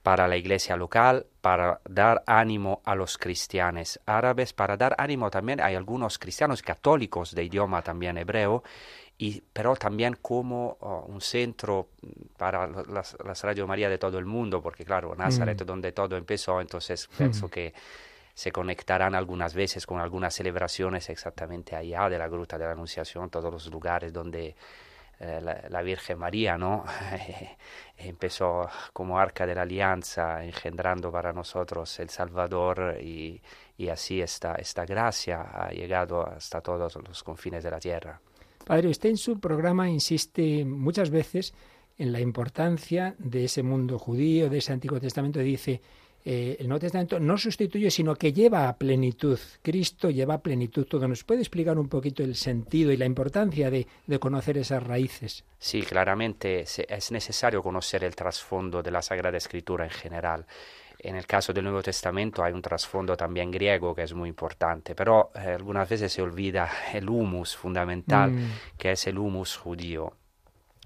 [0.04, 5.60] para la iglesia local, para dar ánimo a los cristianos árabes, para dar ánimo también
[5.60, 8.64] a algunos cristianos católicos de idioma también hebreo,
[9.18, 11.90] y, pero también como oh, un centro
[12.38, 15.66] para las, Radio María de todo el mundo, porque claro, Nazaret, mm.
[15.66, 17.74] donde todo empezó, entonces pienso que
[18.38, 23.32] se conectarán algunas veces con algunas celebraciones exactamente allá de la Gruta de la Anunciación,
[23.32, 24.56] todos los lugares donde
[25.20, 26.86] eh, la, Virgen María ¿no?
[27.98, 33.42] empezó como arca de la alianza, engendrando para nosotros el Salvador y,
[33.90, 38.22] así esta, esta gracia ha llegado hasta todos los confines de la tierra.
[38.64, 41.56] Padre, usted en su programa insiste muchas veces
[41.98, 45.82] en la importancia de ese mundo judío, de ese Antiguo Testamento, dice,
[46.30, 49.40] eh, el Nuevo Testamento no sustituye, sino que lleva a plenitud.
[49.62, 51.08] Cristo lleva a plenitud todo.
[51.08, 53.88] ¿Nos puede explicar un poquito el sentido y la importancia de,
[54.20, 55.46] conocer esas raíces?
[55.58, 60.46] Sí, claramente es necesario conocer el trasfondo de la Sagrada Escritura en general.
[61.00, 64.96] En el caso del Nuevo Testamento hay un trasfondo también griego que es muy importante,
[64.96, 68.52] pero eh, algunas veces se olvida el humus fundamental, mm.
[68.78, 70.12] que es el humus judío.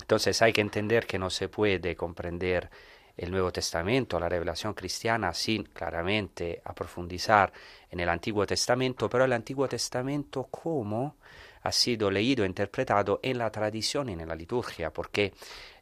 [0.02, 2.70] Entonces hay que entender que no se puede comprender
[3.18, 7.52] el Nuevo Testamento, la revelación cristiana, sin claramente aprofundizar
[7.90, 11.18] en el Antiguo Testamento, pero el Antiguo Testamento como
[11.64, 15.34] ha sido leído e interpretado en la tradición y en la liturgia, porque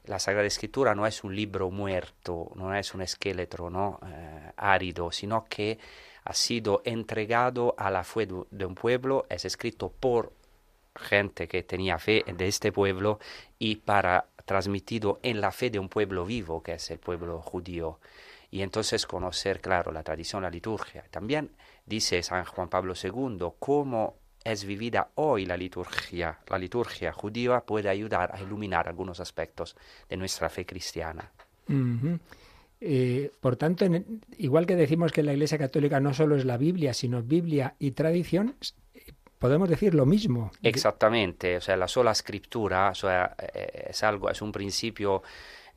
[0.06, 4.00] la Sagrada Escritura no es un libro muerto, no es un esqueleto ¿no?
[4.06, 5.78] Eh, árido, sino que
[6.24, 10.34] ha sido entregado a la fe de un pueblo, es escrito por
[10.96, 13.20] gente que tenía fe de este pueblo
[13.58, 17.99] y para transmitido en la fe de un pueblo vivo, que es el pueblo judío.
[18.49, 21.03] Y entonces conocer, claro, la tradición, la liturgia.
[21.12, 21.51] También
[21.85, 26.39] dice San Juan Pablo II cómo es vivida hoy la liturgia.
[26.47, 29.75] La liturgia judía puede ayudar a iluminar algunos aspectos
[30.09, 31.31] de nuestra fe cristiana.
[32.81, 33.85] Eh, por tanto,
[34.39, 37.91] igual que decimos que la Iglesia Católica no solo es la Biblia, sino Biblia y
[37.91, 38.55] tradición,
[39.39, 40.52] podemos decir lo mismo.
[40.62, 45.23] Exactamente, o sea, la sola escritura o sea, eh, es algo, es un principio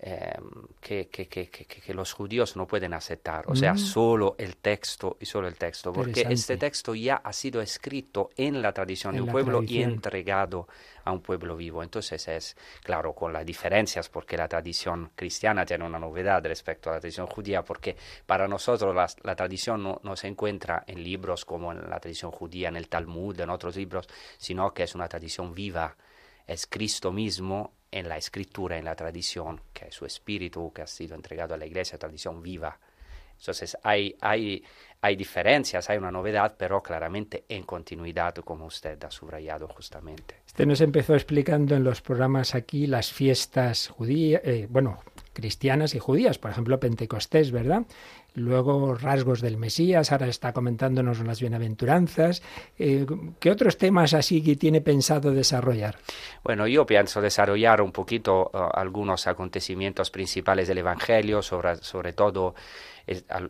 [0.04, 3.78] Em, que, que, que, que, los judíos no pueden aceptar, o sea, mm.
[3.78, 8.60] solo el texto y solo el texto, porque este texto ya ha sido escrito en
[8.60, 10.66] la tradición de un pueblo y entregado
[11.04, 11.84] a un pueblo vivo.
[11.84, 16.94] Entonces es, claro, con las diferencias, porque la tradición cristiana tiene una novedad respecto a
[16.94, 21.44] la tradición judía, porque para nosotros la, la tradición no, no se encuentra en libros
[21.44, 25.06] como en la tradición judía, en el Talmud, en otros libros, sino que es una
[25.06, 25.96] tradición viva,
[26.48, 30.86] es Cristo mismo en la escritura, en la tradición, que es su espíritu que ha
[30.86, 32.78] sido entregado a la iglesia, tradición viva.
[33.38, 34.64] Entonces hay, hay,
[35.00, 40.36] hay diferencias, hay una novedad, pero claramente en continuidad, como usted ha subrayado justamente.
[40.46, 45.00] Usted nos empezó explicando en los programas aquí las fiestas judías, eh, bueno,
[45.32, 47.84] cristianas y judías, por ejemplo, Pentecostés, ¿verdad?
[48.34, 52.42] luego rasgos del Mesías, ahora está comentándonos las bienaventuranzas.
[52.78, 53.06] Eh,
[53.38, 55.98] ¿Qué otros temas así que tiene pensado desarrollar?
[56.42, 62.54] Bueno, yo pienso desarrollar un poquito uh, algunos acontecimientos principales del Evangelio, sobre, sobre todo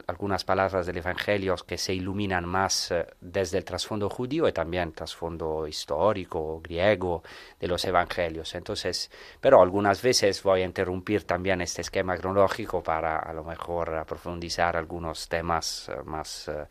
[0.07, 4.93] algunas palabras del Evangelio que se iluminan más eh, desde el trasfondo judío y también
[4.93, 7.23] trasfondo histórico, griego
[7.61, 8.55] de los Evangelios.
[8.55, 9.11] Entonces,
[9.41, 14.77] pero algunas veces voy a interrumpir también este esquema cronológico para a lo mejor profundizar
[14.77, 16.67] algunos temas eh, más eh,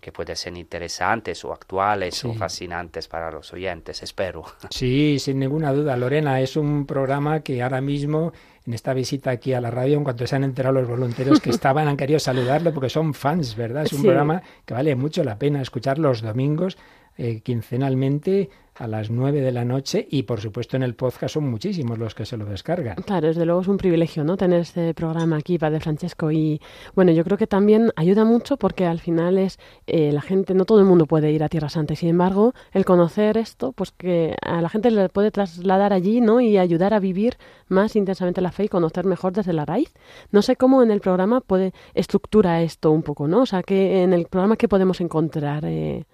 [0.00, 4.44] que pueden ser interesantes o actuales o fascinantes para los oyentes, espero.
[4.70, 5.96] Sí, sin ninguna duda.
[5.96, 8.32] Lorena, es un programa que ahora mismo
[8.68, 11.48] en esta visita aquí a la radio, en cuanto se han enterado los voluntarios que
[11.58, 13.84] estaban, han querido saludarlo porque son fans, ¿verdad?
[13.84, 16.76] Es un programa que vale mucho la pena escuchar los domingos,
[17.16, 21.50] eh, quincenalmente, a las nueve de la noche y por supuesto en el podcast son
[21.50, 22.96] muchísimos los que se lo descargan.
[22.96, 24.36] Claro, desde luego es un privilegio ¿no?
[24.36, 26.30] tener este programa aquí, Padre Francesco.
[26.30, 26.60] Y
[26.94, 30.64] bueno, yo creo que también ayuda mucho porque al final es eh, la gente, no
[30.64, 31.94] todo el mundo puede ir a Tierra Santa.
[31.94, 36.20] Y sin embargo, el conocer esto, pues que a la gente le puede trasladar allí
[36.20, 36.40] ¿no?
[36.40, 37.36] y ayudar a vivir
[37.68, 39.92] más intensamente la fe y conocer mejor desde la raíz.
[40.30, 43.42] No sé cómo en el programa puede estructura esto un poco, ¿no?
[43.42, 45.64] O sea, que en el programa qué podemos encontrar.
[45.64, 46.04] Eh,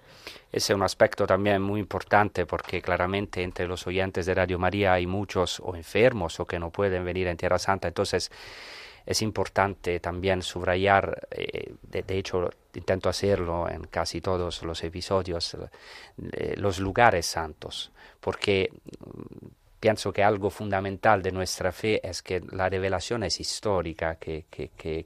[0.51, 4.93] ese es un aspecto también muy importante porque claramente entre los oyentes de Radio María
[4.93, 7.87] hay muchos o enfermos o que no pueden venir en Tierra Santa.
[7.87, 8.31] Entonces
[9.05, 15.55] es importante también subrayar, eh, de, hecho intento hacerlo en casi todos los episodios,
[16.33, 18.71] eh, los lugares santos, porque
[19.85, 24.69] pienso que algo fundamental de nuestra fe es que la revelación es histórica, que, que,
[24.69, 25.05] que,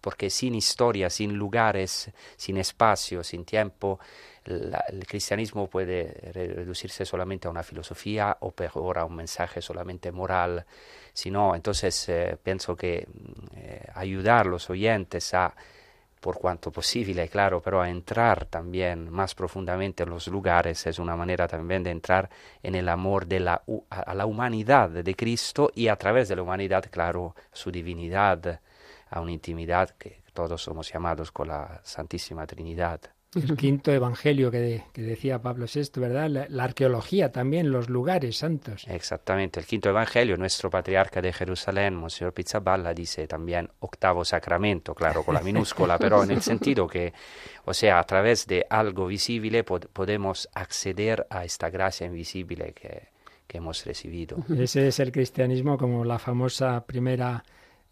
[0.00, 4.00] porque sin historia, sin lugares, sin espacio, sin tiempo,
[4.46, 10.64] el cristianismo puede reducirse solamente a una filosofía o peor a un mensaje solamente moral.
[11.12, 13.06] sino entonces eh, pienso que
[13.56, 15.54] eh, ayudar a los oyentes a,
[16.24, 21.14] por cuanto posible, claro, pero a entrar también más profundamente en los lugares es una
[21.16, 22.30] manera también de entrar
[22.62, 26.40] en el amor de la, a la humanidad de Cristo y a través de la
[26.40, 28.58] humanidad, claro, su divinidad,
[29.10, 34.84] a una intimidad que todos somos llamados con la Santísima Trinidad el quinto evangelio que,
[34.94, 36.46] decía Pablo VI, ¿verdad?
[36.48, 38.84] La, arqueología también, los lugares santos.
[38.88, 45.22] Exactamente, el quinto evangelio, nuestro patriarca de Jerusalén, Monseñor Pizzaballa, dice también octavo sacramento, claro,
[45.22, 47.12] con la minúscula, pero en el sentido que,
[47.64, 53.08] o sea, a través de algo visible podemos acceder a esta gracia invisible que,
[53.46, 54.38] que hemos recibido.
[54.58, 57.44] Ese es el cristianismo como la famosa primera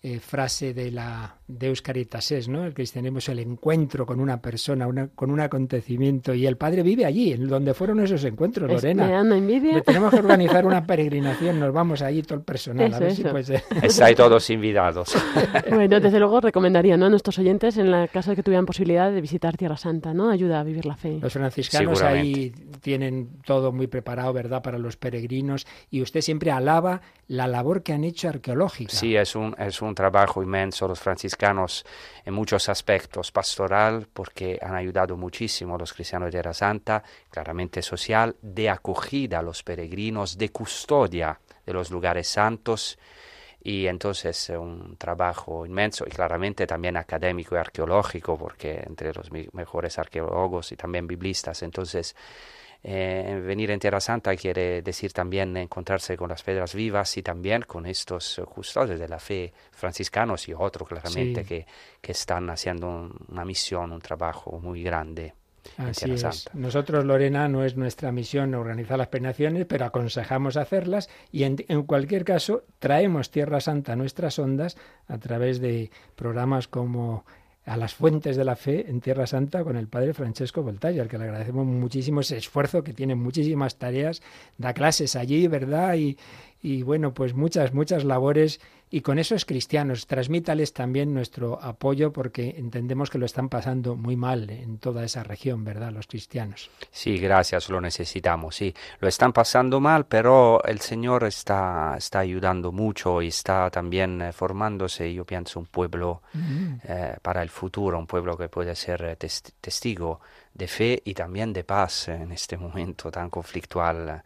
[0.04, 2.64] eh, frase de la Deus Caritas ¿no?
[2.64, 7.04] El cristianismo es el encuentro con una persona, con un acontecimiento, y el Padre vive
[7.04, 9.20] allí, en donde fueron esos encuentros, Lorena.
[9.20, 9.80] envidia.
[9.82, 13.50] tenemos que organizar una peregrinación, nos vamos allí todo el personal, a ver si pues...
[13.82, 15.14] Estáis todos invitados.
[15.70, 17.06] bueno, desde luego recomendaría ¿no?
[17.06, 20.30] a nuestros oyentes, en el caso de que tuvieran posibilidad de visitar Tierra Santa, ¿no?
[20.30, 21.18] Ayuda a vivir la fe.
[21.20, 27.02] Los franciscanos ahí tienen todo muy preparado, ¿verdad?, para los peregrinos, y usted siempre alaba
[27.28, 28.92] la labor que han hecho arqueológica.
[28.92, 31.85] Sí, es un, es un trabajo inmenso los franciscanos
[32.24, 37.83] en muchos aspectos, pastoral, porque han ayudado muchísimo a los cristianos de Tierra Santa, claramente
[37.83, 42.98] social, de acogida a los peregrinos, de custodia de los lugares santos,
[43.64, 49.98] y entonces un trabajo inmenso y claramente también académico y arqueológico, porque entre los mejores
[49.98, 52.16] arqueólogos y también biblistas, entonces
[52.84, 57.62] eh, venir en Tierra Santa quiere decir también encontrarse con las piedras vivas y también
[57.62, 61.66] con estos custodios de la fe franciscanos y otros claramente que,
[62.00, 65.34] que están haciendo una misión, un trabajo muy grande.
[65.76, 66.48] Así es.
[66.54, 71.84] Nosotros, Lorena, no es nuestra misión organizar las peregrinaciones, pero aconsejamos hacerlas y en, en,
[71.84, 77.24] cualquier caso traemos Tierra Santa a nuestras ondas a través de programas como
[77.64, 81.09] a las fuentes de la fe en Tierra Santa con el padre Francesco Voltaggio, al
[81.09, 84.20] que le agradecemos muchísimo ese esfuerzo, que tiene muchísimas tareas,
[84.59, 85.94] da clases allí, ¿verdad?
[85.94, 86.16] Y,
[86.62, 90.07] y bueno, pues muchas, muchas labores y con esos cristianos.
[90.07, 95.25] Transmítales también nuestro apoyo porque entendemos que lo están pasando muy mal en toda esa
[95.25, 95.90] región, ¿verdad?
[95.90, 96.70] Los cristianos.
[96.90, 98.72] Sí, gracias, lo necesitamos, sí.
[99.01, 104.33] Lo están pasando mal, pero el Señor está, está ayudando mucho y está también eh,
[104.33, 106.75] formándose, yo pienso, un pueblo mm.
[106.85, 110.20] eh, para el futuro, un pueblo que puede ser eh, testigo
[110.53, 114.22] de fe y también de paz en este momento tan conflictual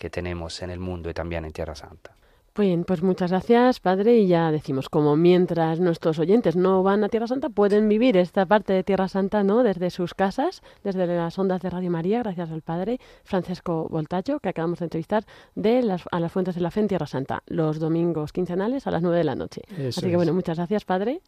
[0.00, 2.16] que tenemos en el mundo y también en Tierra Santa.
[2.56, 4.16] Bien, pues muchas gracias, Padre.
[4.16, 8.44] Y ya decimos, como mientras nuestros oyentes no van a Tierra Santa, pueden vivir esta
[8.46, 9.62] parte de Tierra Santa, ¿no?
[9.62, 14.48] Desde sus casas, desde las ondas de Radio María, gracias al Padre Francesco Voltacho, que
[14.48, 17.78] acabamos de entrevistar, de las, a las fuentes de la fe en Tierra Santa, los
[17.78, 19.62] domingos quincenales a las nueve de la noche.
[19.88, 21.20] Así que bueno, muchas gracias, Padre.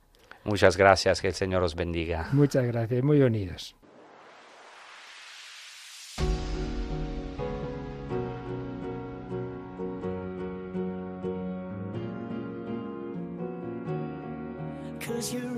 [0.44, 2.30] Muchas gracias, que el Señor os bendiga.
[2.32, 3.76] Muchas gracias, muy unidos.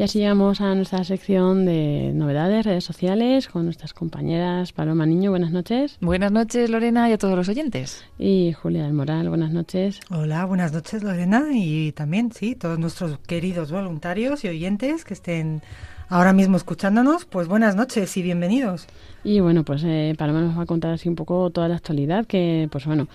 [0.00, 5.28] Y así llegamos a nuestra sección de novedades, redes sociales, con nuestras compañeras Paloma Niño.
[5.28, 5.98] Buenas noches.
[6.00, 8.02] Buenas noches, Lorena, y a todos los oyentes.
[8.18, 9.28] Y Julia del Moral.
[9.28, 10.00] Buenas noches.
[10.08, 15.60] Hola, buenas noches, Lorena, y también, sí, todos nuestros queridos voluntarios y oyentes que estén
[16.08, 18.86] ahora mismo escuchándonos, pues buenas noches y bienvenidos.
[19.22, 22.24] Y bueno, pues eh, Paloma nos va a contar así un poco toda la actualidad
[22.24, 23.06] que, pues bueno,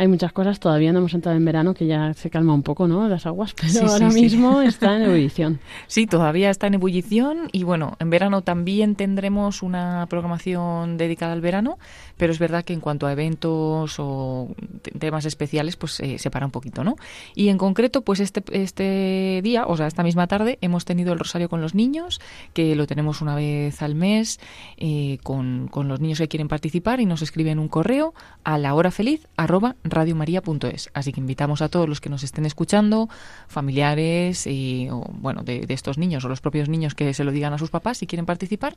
[0.00, 2.88] hay muchas cosas, todavía no hemos entrado en verano, que ya se calma un poco,
[2.88, 3.06] ¿no?
[3.08, 4.20] Las aguas, pero Sí, ahora sí.
[4.22, 5.60] mismo está en ebullición.
[5.86, 11.40] Sí, todavía está en ebullición y bueno, en verano también tendremos una programación dedicada al
[11.42, 11.78] verano,
[12.16, 14.48] pero es verdad que en cuanto a eventos o
[14.82, 16.96] te- temas especiales, pues eh, se para un poquito, ¿no?
[17.34, 21.18] Y en concreto, pues este, este día, o sea, esta misma tarde, hemos tenido el
[21.18, 22.20] rosario con los niños,
[22.54, 24.40] que lo tenemos una vez al mes,
[24.78, 28.14] eh, con, con los niños que quieren participar y nos escriben un correo
[28.44, 30.90] a la hora feliz arroba radiomaria.es.
[30.94, 33.08] Así que invitamos a todos los que nos estén escuchando,
[33.48, 37.52] familiares y, o, bueno, de, estos niños o los propios niños que se lo digan
[37.52, 38.76] a sus papás si quieren participar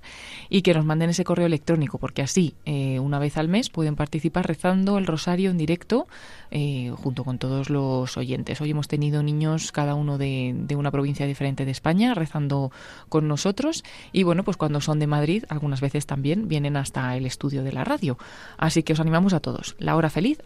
[0.49, 3.95] y que nos manden ese correo electrónico, porque así eh, una vez al mes pueden
[3.95, 6.07] participar rezando el rosario en directo
[6.51, 8.61] eh, junto con todos los oyentes.
[8.61, 12.72] Hoy hemos tenido niños cada uno de, una provincia diferente de España rezando
[13.09, 17.26] con nosotros y bueno, pues cuando son de Madrid algunas veces también vienen hasta el
[17.26, 18.18] estudio de la radio.
[18.57, 19.76] Así que os animamos a todos.
[19.80, 20.41] La hora feliz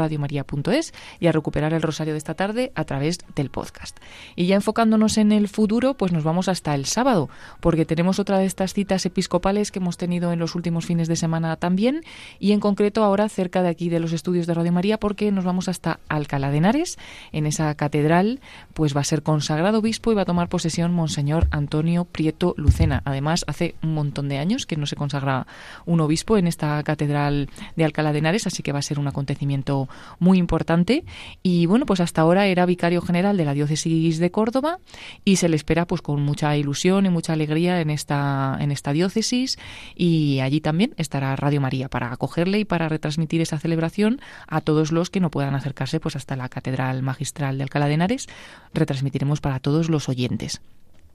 [0.00, 3.98] radiomaria.es y a recuperar el rosario de esta tarde a través del podcast.
[4.36, 7.28] Y ya enfocándonos en el futuro, pues nos vamos hasta el sábado,
[7.60, 11.16] porque tenemos otra de estas citas episcopales que hemos tenido en los últimos fines de
[11.16, 12.02] semana también,
[12.38, 15.44] y en concreto ahora cerca de aquí de los estudios de Radio María, porque nos
[15.44, 16.98] vamos hasta Alcalá de Henares,
[17.32, 18.40] en esa catedral,
[18.74, 23.02] pues va a ser consagrado obispo y va a tomar posesión Monseñor Antonio Prieto Lucena.
[23.04, 25.46] Además, hace un montón de años que no se consagra
[25.86, 29.08] un obispo en esta catedral de Alcalá de Henares, así que va a ser un
[29.08, 29.79] acontecimiento
[30.18, 31.04] muy importante.
[31.42, 34.78] Y bueno, pues hasta ahora era vicario general de la diócesis de Córdoba
[35.24, 38.92] y se le espera pues con mucha ilusión y mucha alegría en esta, en esta
[38.92, 39.58] diócesis
[39.94, 44.92] y allí también estará Radio María para acogerle y para retransmitir esa celebración a todos
[44.92, 48.28] los que no puedan acercarse pues hasta la Catedral Magistral de Alcalá de Henares.
[48.74, 50.60] Retransmitiremos para todos los oyentes.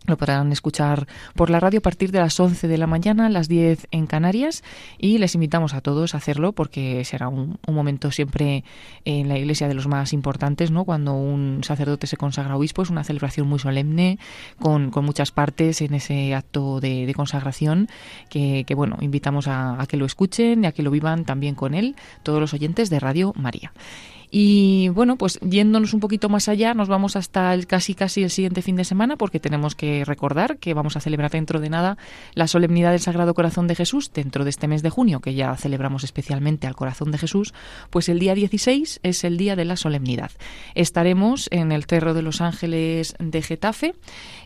[0.07, 3.47] Lo podrán escuchar por la radio a partir de las 11 de la mañana, las
[3.47, 4.63] 10 en Canarias,
[4.97, 8.63] y les invitamos a todos a hacerlo porque será un, un momento siempre
[9.03, 10.85] en la iglesia de los más importantes, ¿no?
[10.85, 14.19] Cuando un sacerdote se consagra obispo es una celebración muy solemne,
[14.59, 17.87] con, con muchas partes en ese acto de, consagración,
[18.29, 21.55] que, que, bueno, invitamos a, a que lo escuchen y a que lo vivan también
[21.55, 23.71] con él, todos los oyentes de Radio María.
[24.37, 28.29] Y bueno, pues yéndonos un poquito más allá, nos vamos hasta el casi casi el
[28.29, 31.97] siguiente fin de semana porque tenemos que recordar que vamos a celebrar dentro de nada
[32.33, 35.55] la solemnidad del Sagrado Corazón de Jesús dentro de este mes de junio, que ya
[35.55, 37.53] celebramos especialmente al Corazón de Jesús,
[37.89, 40.31] pues el día 16 es el día de la solemnidad.
[40.73, 43.95] Estaremos en el Cerro de los Ángeles de Getafe,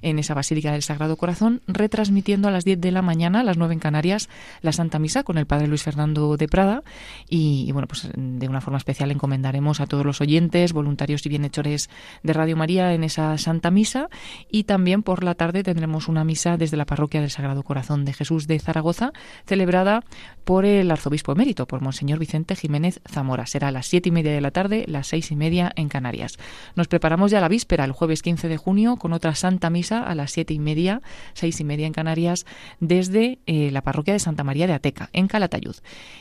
[0.04, 3.58] en esa Basílica del Sagrado Corazón, retransmitiendo a las 10 de la mañana, a las
[3.58, 4.30] 9 en Canarias,
[4.62, 6.84] la Santa Misa con el Padre Luis Fernando de Prada
[7.28, 11.30] y, y bueno, pues de una forma especial encomendaremos a todos los oyentes, voluntarios y
[11.30, 11.90] bienhechores
[12.24, 14.10] de Radio María en esa Santa Misa.
[14.50, 18.14] Y también por la tarde tendremos una misa desde la parroquia del Sagrado Corazón de
[18.14, 19.12] Jesús de Zaragoza,
[19.46, 20.04] celebrada
[20.50, 23.46] por el arzobispo emérito, por Monseñor Vicente Jiménez Zamora.
[23.46, 26.40] Será a las siete y media de la tarde, las seis y media en Canarias.
[26.76, 30.16] Nos preparamos ya la víspera, el jueves 15 de junio, con otra Santa Misa a
[30.16, 32.48] las siete y media, seis y media en Canarias,
[32.80, 35.76] desde eh, la parroquia de Santa María de Ateca, en Calatayud.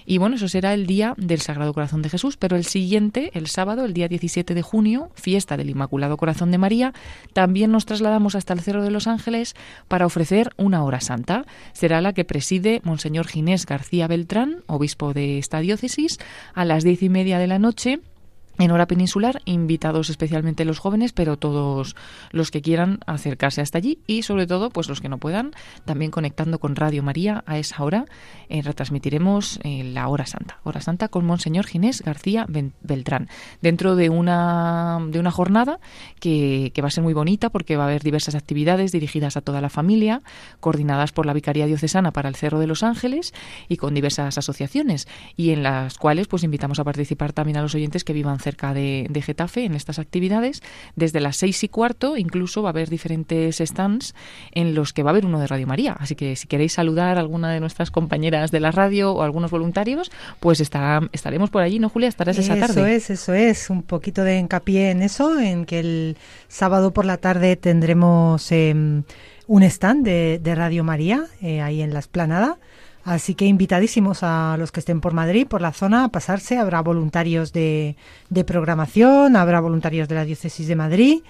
[0.05, 3.47] Y bueno, eso será el día del Sagrado Corazón de Jesús, pero el siguiente, el
[3.47, 6.93] sábado, el día 17 de junio, fiesta del Inmaculado Corazón de María,
[7.33, 9.57] también nos trasladamos hasta el Cerro de los Ángeles
[9.89, 11.47] para ofrecer una hora santa.
[11.73, 14.07] Será la que preside Monseñor Ginés García
[14.67, 16.19] Obispo de esta diócesis,
[16.55, 18.01] a las diez y media de la noche
[18.59, 21.97] en hora peninsular, invitados especialmente los jóvenes, pero todos
[22.33, 25.53] los que quieran acercarse hasta allí y sobre todo pues los que no puedan,
[25.85, 28.07] también conectando con Radio María a esa hora,
[28.49, 33.29] eh, retransmitiremos eh, la hora santa, hora santa con Monseñor Ginés García Beltrán,
[33.63, 35.79] dentro de una, de una jornada
[36.21, 39.41] que, que va a ser muy bonita porque va a haber diversas actividades dirigidas a
[39.41, 40.23] toda la familia,
[40.61, 43.33] coordinadas por la Vicaría Diocesana para el Cerro de los Ángeles
[43.69, 45.07] y con diversas asociaciones
[45.37, 48.48] y en las cuales pues invitamos a participar también a los oyentes que vivan cerca
[48.57, 50.63] de, de Getafe en estas actividades.
[50.97, 54.15] Desde las seis y cuarto incluso va a haber diferentes stands
[54.53, 55.97] en los que va a haber uno de Radio María.
[55.99, 59.51] Así que si queréis saludar a alguna de nuestras compañeras de la radio o algunos
[59.51, 62.09] voluntarios, pues estará, estaremos por allí, ¿no, Julia?
[62.09, 62.73] Estarás esa tarde.
[62.73, 63.71] Eso es, eso es.
[63.71, 66.17] Un poquito de hincapié en eso, en que el
[66.49, 68.75] sábado por la tarde tendremos eh,
[69.47, 72.59] un stand de, de Radio María eh, ahí en la esplanada.
[73.09, 76.59] Así que invitadísimos a los que estén por Madrid, por la zona, a pasarse.
[76.59, 77.97] Habrá voluntarios de,
[78.29, 81.23] de programación, habrá voluntarios de la Diócesis de Madrid.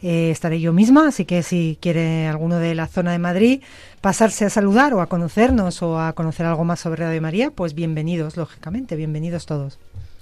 [0.00, 3.60] Eh, estaré yo misma, así que si quiere alguno de la zona de Madrid
[4.00, 7.74] pasarse a saludar o a conocernos o a conocer algo más sobre Radio María, pues
[7.74, 9.78] bienvenidos, lógicamente, bienvenidos todos.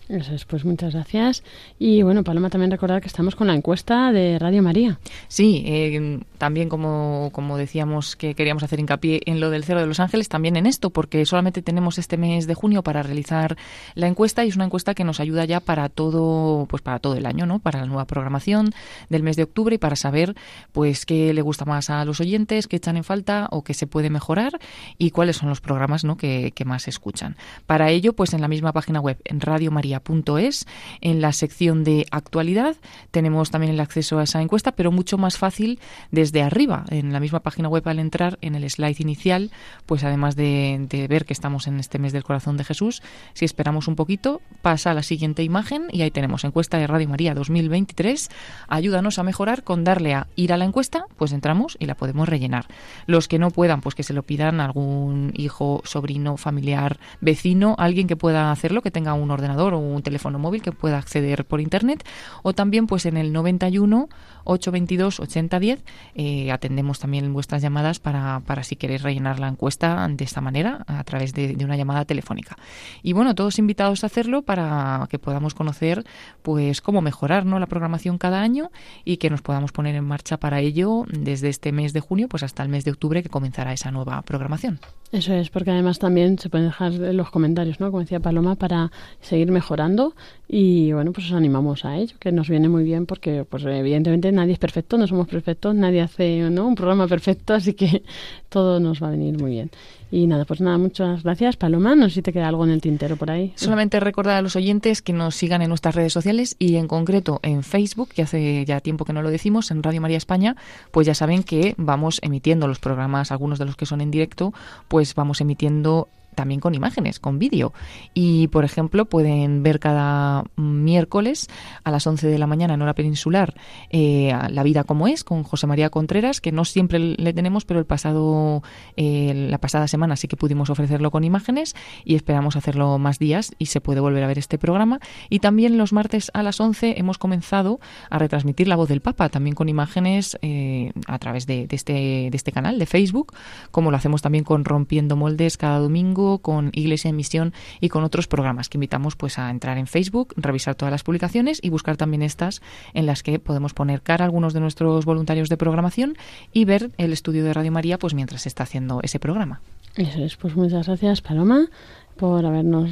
[0.08, 1.42] Eso es, pues muchas gracias.
[1.78, 4.98] Y bueno, Paloma, también recordar que estamos con la encuesta de Radio María.
[5.28, 9.86] Sí, eh, también como, como decíamos que queríamos hacer hincapié en lo del Cero de
[9.86, 13.56] los Ángeles, también en esto, porque solamente tenemos este mes de junio para realizar
[13.94, 17.14] la encuesta y es una encuesta que nos ayuda ya para todo, pues para todo
[17.14, 17.58] el año, ¿no?
[17.58, 18.72] Para la nueva programación
[19.08, 20.34] del mes de octubre y para saber
[20.72, 23.86] pues qué le gusta más a los oyentes, qué echan en falta o qué se
[23.86, 24.58] puede mejorar
[24.98, 26.16] y cuáles son los programas ¿no?
[26.16, 27.36] que, más escuchan.
[27.66, 30.66] Para ello, pues en la misma página web, en radiomaria.es,
[31.02, 32.76] en la sección de actualidad,
[33.10, 35.78] tenemos también el acceso a esa encuesta, pero mucho más fácil
[36.24, 39.50] desde arriba, en la misma página web al entrar en el slide inicial,
[39.84, 43.02] pues además de, ver que estamos en este mes del corazón de Jesús,
[43.34, 47.10] si esperamos un poquito, pasa a la siguiente imagen y ahí tenemos encuesta de Radio
[47.10, 48.30] María 2023.
[48.68, 52.26] Ayúdanos a mejorar con darle a ir a la encuesta, pues entramos y la podemos
[52.26, 52.68] rellenar.
[53.04, 57.74] Los que no puedan, pues que se lo pidan a algún hijo, sobrino, familiar, vecino,
[57.76, 61.44] alguien que pueda hacerlo, que tenga un ordenador o un teléfono móvil que pueda acceder
[61.44, 62.02] por internet,
[62.42, 64.08] o también pues en el 91
[64.44, 65.84] 822 8010
[66.14, 70.84] eh, atendemos también vuestras llamadas para, para si queréis rellenar la encuesta de esta manera
[70.86, 72.56] a través de, de una llamada telefónica.
[73.02, 76.04] Y bueno, todos invitados a hacerlo para que podamos conocer
[76.42, 77.58] pues cómo mejorar ¿no?
[77.58, 78.70] la programación cada año
[79.04, 82.42] y que nos podamos poner en marcha para ello desde este mes de junio pues
[82.42, 84.80] hasta el mes de octubre que comenzará esa nueva programación.
[85.12, 87.90] Eso es, porque además también se pueden dejar los comentarios, ¿no?
[87.92, 88.90] Como decía Paloma, para
[89.20, 90.16] seguir mejorando
[90.46, 94.30] y bueno, pues os animamos a ello, que nos viene muy bien porque pues evidentemente
[94.30, 96.66] nadie es perfecto, no somos perfectos, nadie hace ¿no?
[96.66, 98.02] un programa perfecto, así que
[98.50, 99.70] todo nos va a venir muy bien.
[100.10, 101.96] Y nada, pues nada, muchas gracias, Paloma.
[101.96, 103.52] No sé si te queda algo en el tintero por ahí.
[103.56, 107.40] Solamente recordar a los oyentes que nos sigan en nuestras redes sociales y en concreto
[107.42, 110.54] en Facebook, que hace ya tiempo que no lo decimos, en Radio María España,
[110.92, 114.54] pues ya saben que vamos emitiendo los programas, algunos de los que son en directo,
[114.86, 117.72] pues vamos emitiendo también con imágenes, con vídeo.
[118.12, 121.48] Y, por ejemplo, pueden ver cada miércoles
[121.82, 123.54] a las 11 de la mañana en hora peninsular
[123.90, 127.80] eh, La vida como es, con José María Contreras, que no siempre le tenemos, pero
[127.80, 128.62] el pasado,
[128.96, 131.74] eh, la pasada semana sí que pudimos ofrecerlo con imágenes
[132.04, 135.00] y esperamos hacerlo más días y se puede volver a ver este programa.
[135.30, 137.80] Y también los martes a las 11 hemos comenzado
[138.10, 141.92] a retransmitir la voz del Papa, también con imágenes eh, a través de, de, este,
[141.92, 143.32] de este canal de Facebook,
[143.70, 148.04] como lo hacemos también con Rompiendo Moldes cada domingo, con Iglesia en Misión y con
[148.04, 151.96] otros programas que invitamos pues a entrar en Facebook, revisar todas las publicaciones y buscar
[151.96, 152.62] también estas
[152.94, 156.16] en las que podemos poner cara a algunos de nuestros voluntarios de programación
[156.52, 159.60] y ver el estudio de Radio María pues mientras se está haciendo ese programa.
[159.96, 161.68] Eso es, pues muchas gracias Paloma
[162.16, 162.90] por habernos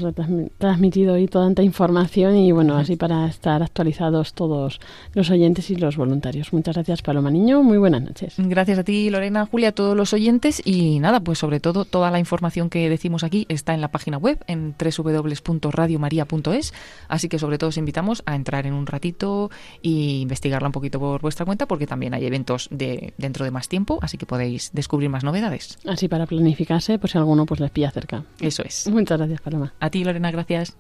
[0.59, 4.81] transmitido hoy toda esta información y bueno, así para estar actualizados todos
[5.15, 6.53] los oyentes y los voluntarios.
[6.53, 7.63] Muchas gracias, Paloma Niño.
[7.63, 8.35] Muy buenas noches.
[8.39, 12.11] Gracias a ti, Lorena, Julia, a todos los oyentes y nada, pues sobre todo toda
[12.11, 16.75] la información que decimos aquí está en la página web en www.radiomaria.es,
[17.09, 19.51] así que sobre todo os invitamos a entrar en un ratito
[19.83, 23.69] e investigarla un poquito por vuestra cuenta porque también hay eventos de dentro de más
[23.69, 25.79] tiempo, así que podéis descubrir más novedades.
[25.87, 28.25] Así para planificarse, pues si alguno pues les pilla cerca.
[28.41, 28.89] Eso es.
[28.89, 29.75] Muchas gracias, Paloma.
[29.81, 30.77] A ti, Lorena, gracias.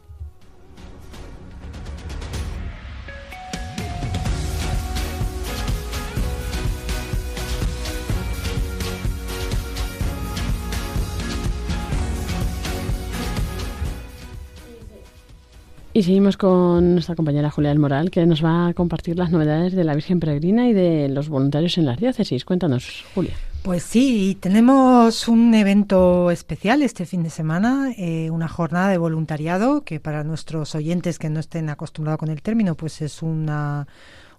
[15.95, 19.75] Y seguimos con nuestra compañera Julia del Moral, que nos va a compartir las novedades
[19.75, 22.47] de la Virgen Peregrina y de los voluntarios en las diócesis.
[22.47, 23.35] Cuéntanos, Julia.
[23.63, 29.85] Pues sí, tenemos un evento especial este fin de semana, eh, una jornada de voluntariado,
[29.85, 33.87] que para nuestros oyentes que no estén acostumbrados con el término, pues es una,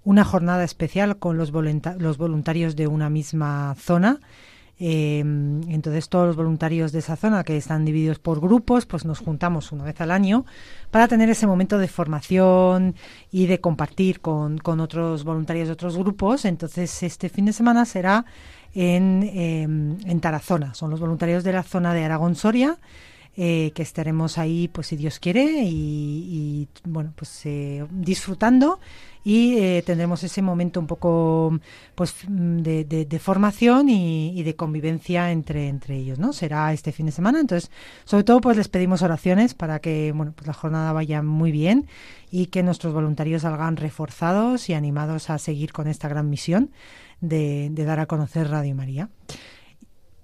[0.04, 4.20] una jornada especial con los, los voluntarios de una misma zona.
[4.80, 9.20] Eh, entonces todos los voluntarios de esa zona que están divididos por grupos, pues nos
[9.20, 10.46] juntamos una vez al año
[10.92, 12.96] para tener ese momento de formación
[13.32, 16.44] y de compartir con, con otros voluntarios de otros grupos.
[16.44, 18.26] Entonces este fin de semana será
[18.74, 20.74] en, eh, en Tarazona.
[20.74, 22.78] Son los voluntarios de la zona de Aragón Soria.
[23.36, 28.80] Eh, que estaremos ahí, pues si Dios quiere, y, y bueno, pues eh, disfrutando
[29.24, 31.60] y eh, tendremos ese momento un poco
[31.96, 36.32] pues de, de, de formación y, y, de convivencia entre, entre ellos, ¿no?
[36.32, 37.72] Será este fin de semana, entonces,
[38.06, 41.88] sobre todo, pues les pedimos oraciones para que, bueno, pues la jornada vaya muy bien
[42.30, 46.70] y que nuestros voluntarios salgan reforzados y animados a seguir con esta gran misión
[47.24, 49.10] de, de dar a conocer Radio María.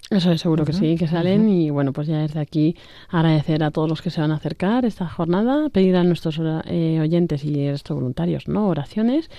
[0.10, 1.66] Eso es seguro uh -huh, que sí, que salen uh -huh.
[1.66, 2.76] y bueno, pues ya desde aquí
[3.10, 7.00] agradecer a todos los que se van a acercar esta jornada, pedir a nuestros eh,
[7.00, 8.68] oyentes y estos voluntarios, ¿no?
[8.68, 9.30] Oraciones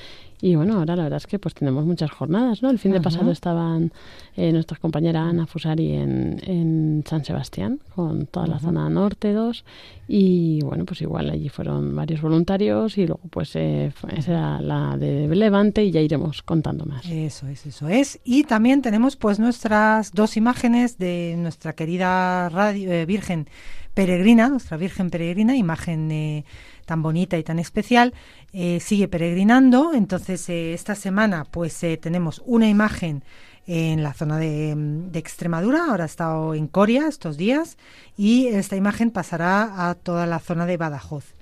[0.43, 2.71] Y bueno, ahora la verdad es que pues tenemos muchas jornadas, ¿no?
[2.71, 3.93] El fin de pasado estaban
[4.37, 9.65] eh, nuestra compañera Ana Fusari en, en San Sebastián, con toda la zona norte 2,
[10.09, 14.97] y bueno, pues igual allí fueron varios voluntarios y luego pues eh, esa era la
[14.97, 17.07] de Levante y ya iremos contando más.
[17.07, 18.19] Eso es, eso es.
[18.25, 23.47] Y también tenemos pues nuestras dos imágenes de nuestra querida radio, eh, Virgen
[23.95, 26.45] peregrina, nuestra Virgen peregrina, imagen eh,
[26.91, 28.15] tan bonita y tan especial,
[28.53, 29.95] eh, sigue peregrinando.
[29.95, 33.23] Entonces, eh, esta semana, pues tenemos una imagen
[33.69, 37.79] en la zona de, de, Extremadura, ahora ha estado en Coria estos días,
[38.17, 41.37] y esta imagen pasará a toda la zona de Badajoz.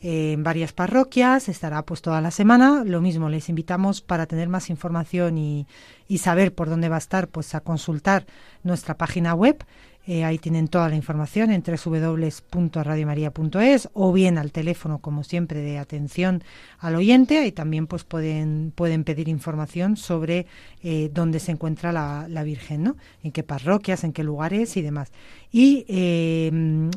[0.00, 2.82] En varias parroquias, estará pues toda la semana.
[2.84, 5.66] Lo mismo, les invitamos para tener más información y,
[6.08, 8.24] y saber por dónde va a estar, pues a consultar
[8.62, 9.64] nuestra página web
[10.06, 15.78] eh, ahí tienen toda la información en www.radiomaria.es o bien al teléfono, como siempre, de
[15.78, 16.44] atención
[16.78, 17.38] al oyente.
[17.38, 20.46] Ahí también pues pueden, pueden pedir información sobre
[20.82, 22.96] eh, dónde se encuentra la, la, Virgen, ¿no?
[23.22, 25.10] En qué parroquias, en qué lugares y demás.
[25.50, 26.50] Y eh,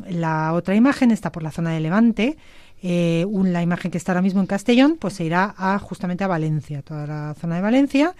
[0.09, 2.37] la otra imagen está por la zona de Levante.
[2.83, 6.23] Eh, un, la imagen que está ahora mismo en Castellón, pues se irá a, justamente
[6.23, 8.15] a Valencia, toda la zona de Valencia.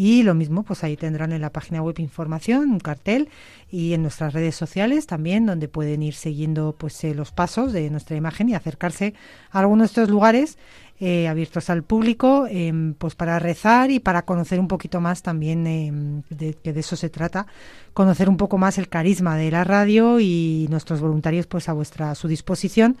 [0.00, 3.30] Y lo mismo, pues ahí tendrán en la página web información, un cartel
[3.68, 7.90] y en nuestras redes sociales también, donde pueden ir siguiendo pues eh, los pasos de
[7.90, 9.14] nuestra imagen y acercarse
[9.50, 10.56] a algunos de estos lugares
[11.00, 15.64] eh, abiertos al público, eh, pues para rezar y para conocer un poquito más también,
[15.68, 15.92] eh,
[16.28, 17.46] de, que de eso se trata,
[17.94, 22.10] conocer un poco más el carisma de la radio y nuestros voluntarios pues a vuestra
[22.10, 22.96] a su disposición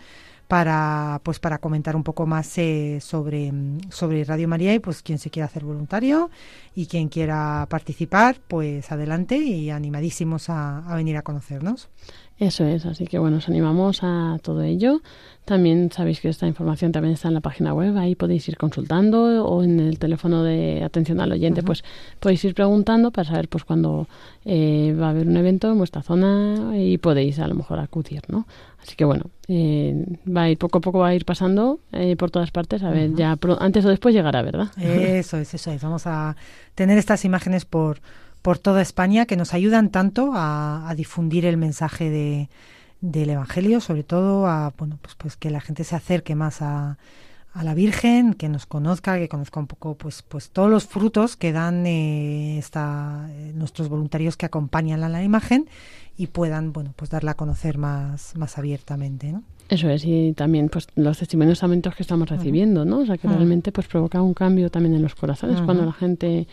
[0.48, 3.52] para pues para comentar un poco más eh, sobre,
[3.90, 6.30] sobre Radio María y pues quien se quiera hacer voluntario
[6.74, 11.90] y quien quiera participar pues adelante y animadísimos a, a venir a conocernos.
[12.38, 15.02] Eso es, así que bueno, os animamos a todo ello.
[15.44, 19.44] También sabéis que esta información también está en la página web, ahí podéis ir consultando
[19.44, 21.66] o en el teléfono de atención al oyente, uh -huh.
[21.66, 21.84] pues
[22.20, 24.06] podéis ir preguntando para saber pues cuándo
[24.44, 28.22] eh, va a haber un evento en vuestra zona y podéis a lo mejor acudir,
[28.28, 28.46] ¿no?
[28.82, 32.14] Así que bueno, eh, va a ir poco a poco va a ir pasando eh,
[32.16, 33.16] por todas partes, a ver, uh -huh.
[33.16, 34.68] ya antes o después llegará, ¿verdad?
[34.78, 35.82] Eso es, eso es.
[35.82, 36.36] Vamos a
[36.74, 38.00] tener estas imágenes por
[38.42, 42.48] por toda España que nos ayudan tanto a, difundir el mensaje de,
[43.00, 46.98] del Evangelio, sobre todo a bueno pues pues que la gente se acerque más a,
[47.52, 51.36] a la Virgen, que nos conozca, que conozca un poco pues pues todos los frutos
[51.36, 55.68] que dan eh, esta, eh, nuestros voluntarios que acompañan a la imagen
[56.16, 59.42] y puedan bueno pues darla a conocer más más abiertamente, ¿no?
[59.68, 63.00] Eso es, y también pues los testimonios aumentos que estamos recibiendo, ¿no?
[63.00, 66.46] O sea, que realmente pues provoca un cambio también en los corazones cuando la gente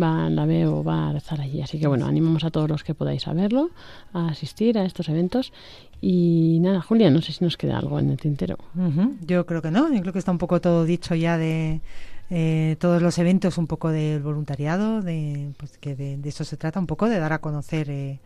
[0.00, 1.60] va, la ve o va a estar allí.
[1.62, 3.70] Así que bueno, animamos a todos los que podáis saberlo,
[4.12, 5.52] a asistir a estos eventos.
[6.00, 8.56] Y nada, Julia, no sé si nos queda algo en el tintero.
[9.26, 11.80] Yo creo que no, yo creo que está un poco todo dicho ya de
[12.30, 16.56] eh, todos los eventos, un poco del voluntariado, de pues que de, de, eso se
[16.56, 18.20] trata, un poco de dar a conocer eh,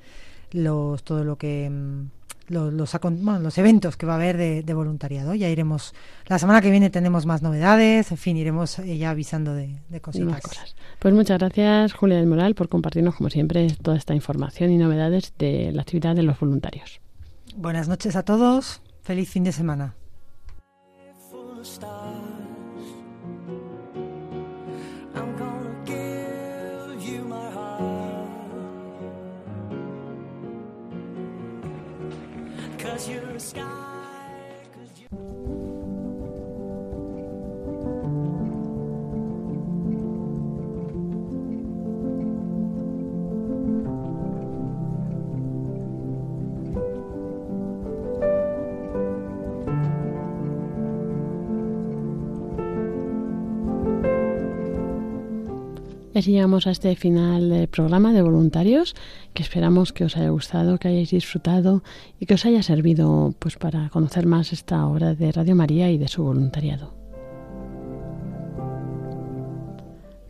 [0.52, 1.70] los todo lo que
[2.48, 5.34] los, los, bueno, los eventos que va a haber de, de, voluntariado.
[5.34, 5.94] Ya iremos,
[6.26, 10.00] la semana que viene tenemos más novedades, en fin, iremos eh, ya avisando de, de
[10.00, 10.40] cositas.
[10.40, 10.76] cosas.
[10.98, 15.32] Pues muchas gracias, Julia del Moral, por compartirnos, como siempre, toda esta información y novedades
[15.38, 17.00] de la actividad de los voluntarios.
[17.56, 19.94] Buenas noches a todos, feliz fin de semana.
[32.94, 33.83] Cause you're a sky.
[56.18, 58.94] Así llegamos a este final del programa de voluntarios,
[59.32, 61.82] que esperamos que os haya gustado, que hayáis disfrutado
[62.20, 65.98] y que os haya servido pues para conocer más esta obra de Radio María y
[65.98, 66.94] de su voluntariado.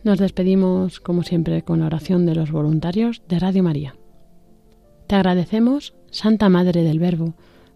[0.03, 3.95] Nos despedimos, como siempre, con la oración de los voluntarios de Radio María.
[5.07, 7.33] Te agradecemos, Santa Madre del Verbo,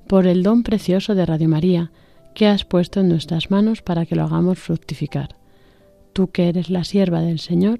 [0.07, 1.91] por el don precioso de Radio María
[2.33, 5.35] que has puesto en nuestras manos para que lo hagamos fructificar.
[6.13, 7.79] Tú que eres la sierva del Señor,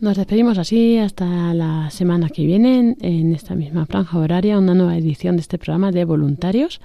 [0.00, 4.96] Nos despedimos así hasta la semana que viene en esta misma franja horaria, una nueva
[4.96, 6.80] edición de este programa de voluntarios.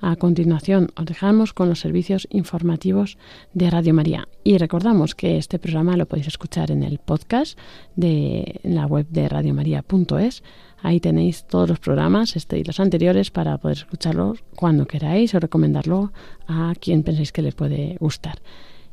[0.00, 3.18] A continuación os dejamos con los servicios informativos
[3.54, 7.56] de Radio María y recordamos que este programa lo podéis escuchar en el podcast
[7.94, 10.42] de la web de radiomaria.es.
[10.82, 15.38] Ahí tenéis todos los programas, este y los anteriores, para poder escucharlos cuando queráis o
[15.38, 16.12] recomendarlo
[16.48, 18.40] a quien penséis que les puede gustar.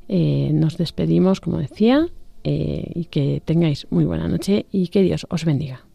[0.08, 2.08] Eh, nos despedimos, como decía,
[2.44, 5.86] eh, y que tengáis muy buena noche y que Dios os bendiga.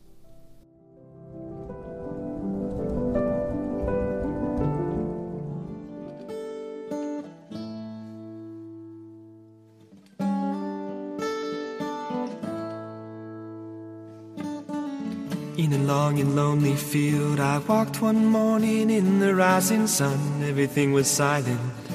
[15.59, 20.45] In a long and lonely field, I walked one morning in the rising sun.
[20.45, 21.88] Everything was silent.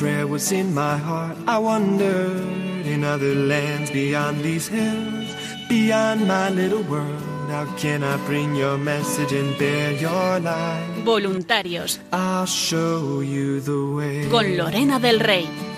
[0.00, 1.36] Prayer was in my heart.
[1.46, 2.40] I wondered
[2.86, 5.28] in other lands beyond these hills,
[5.68, 7.20] beyond my little world.
[7.50, 11.04] How can I bring your message and bear your light?
[11.04, 14.26] Voluntarios I'll show you the way.
[14.30, 15.69] con Lorena del Rey.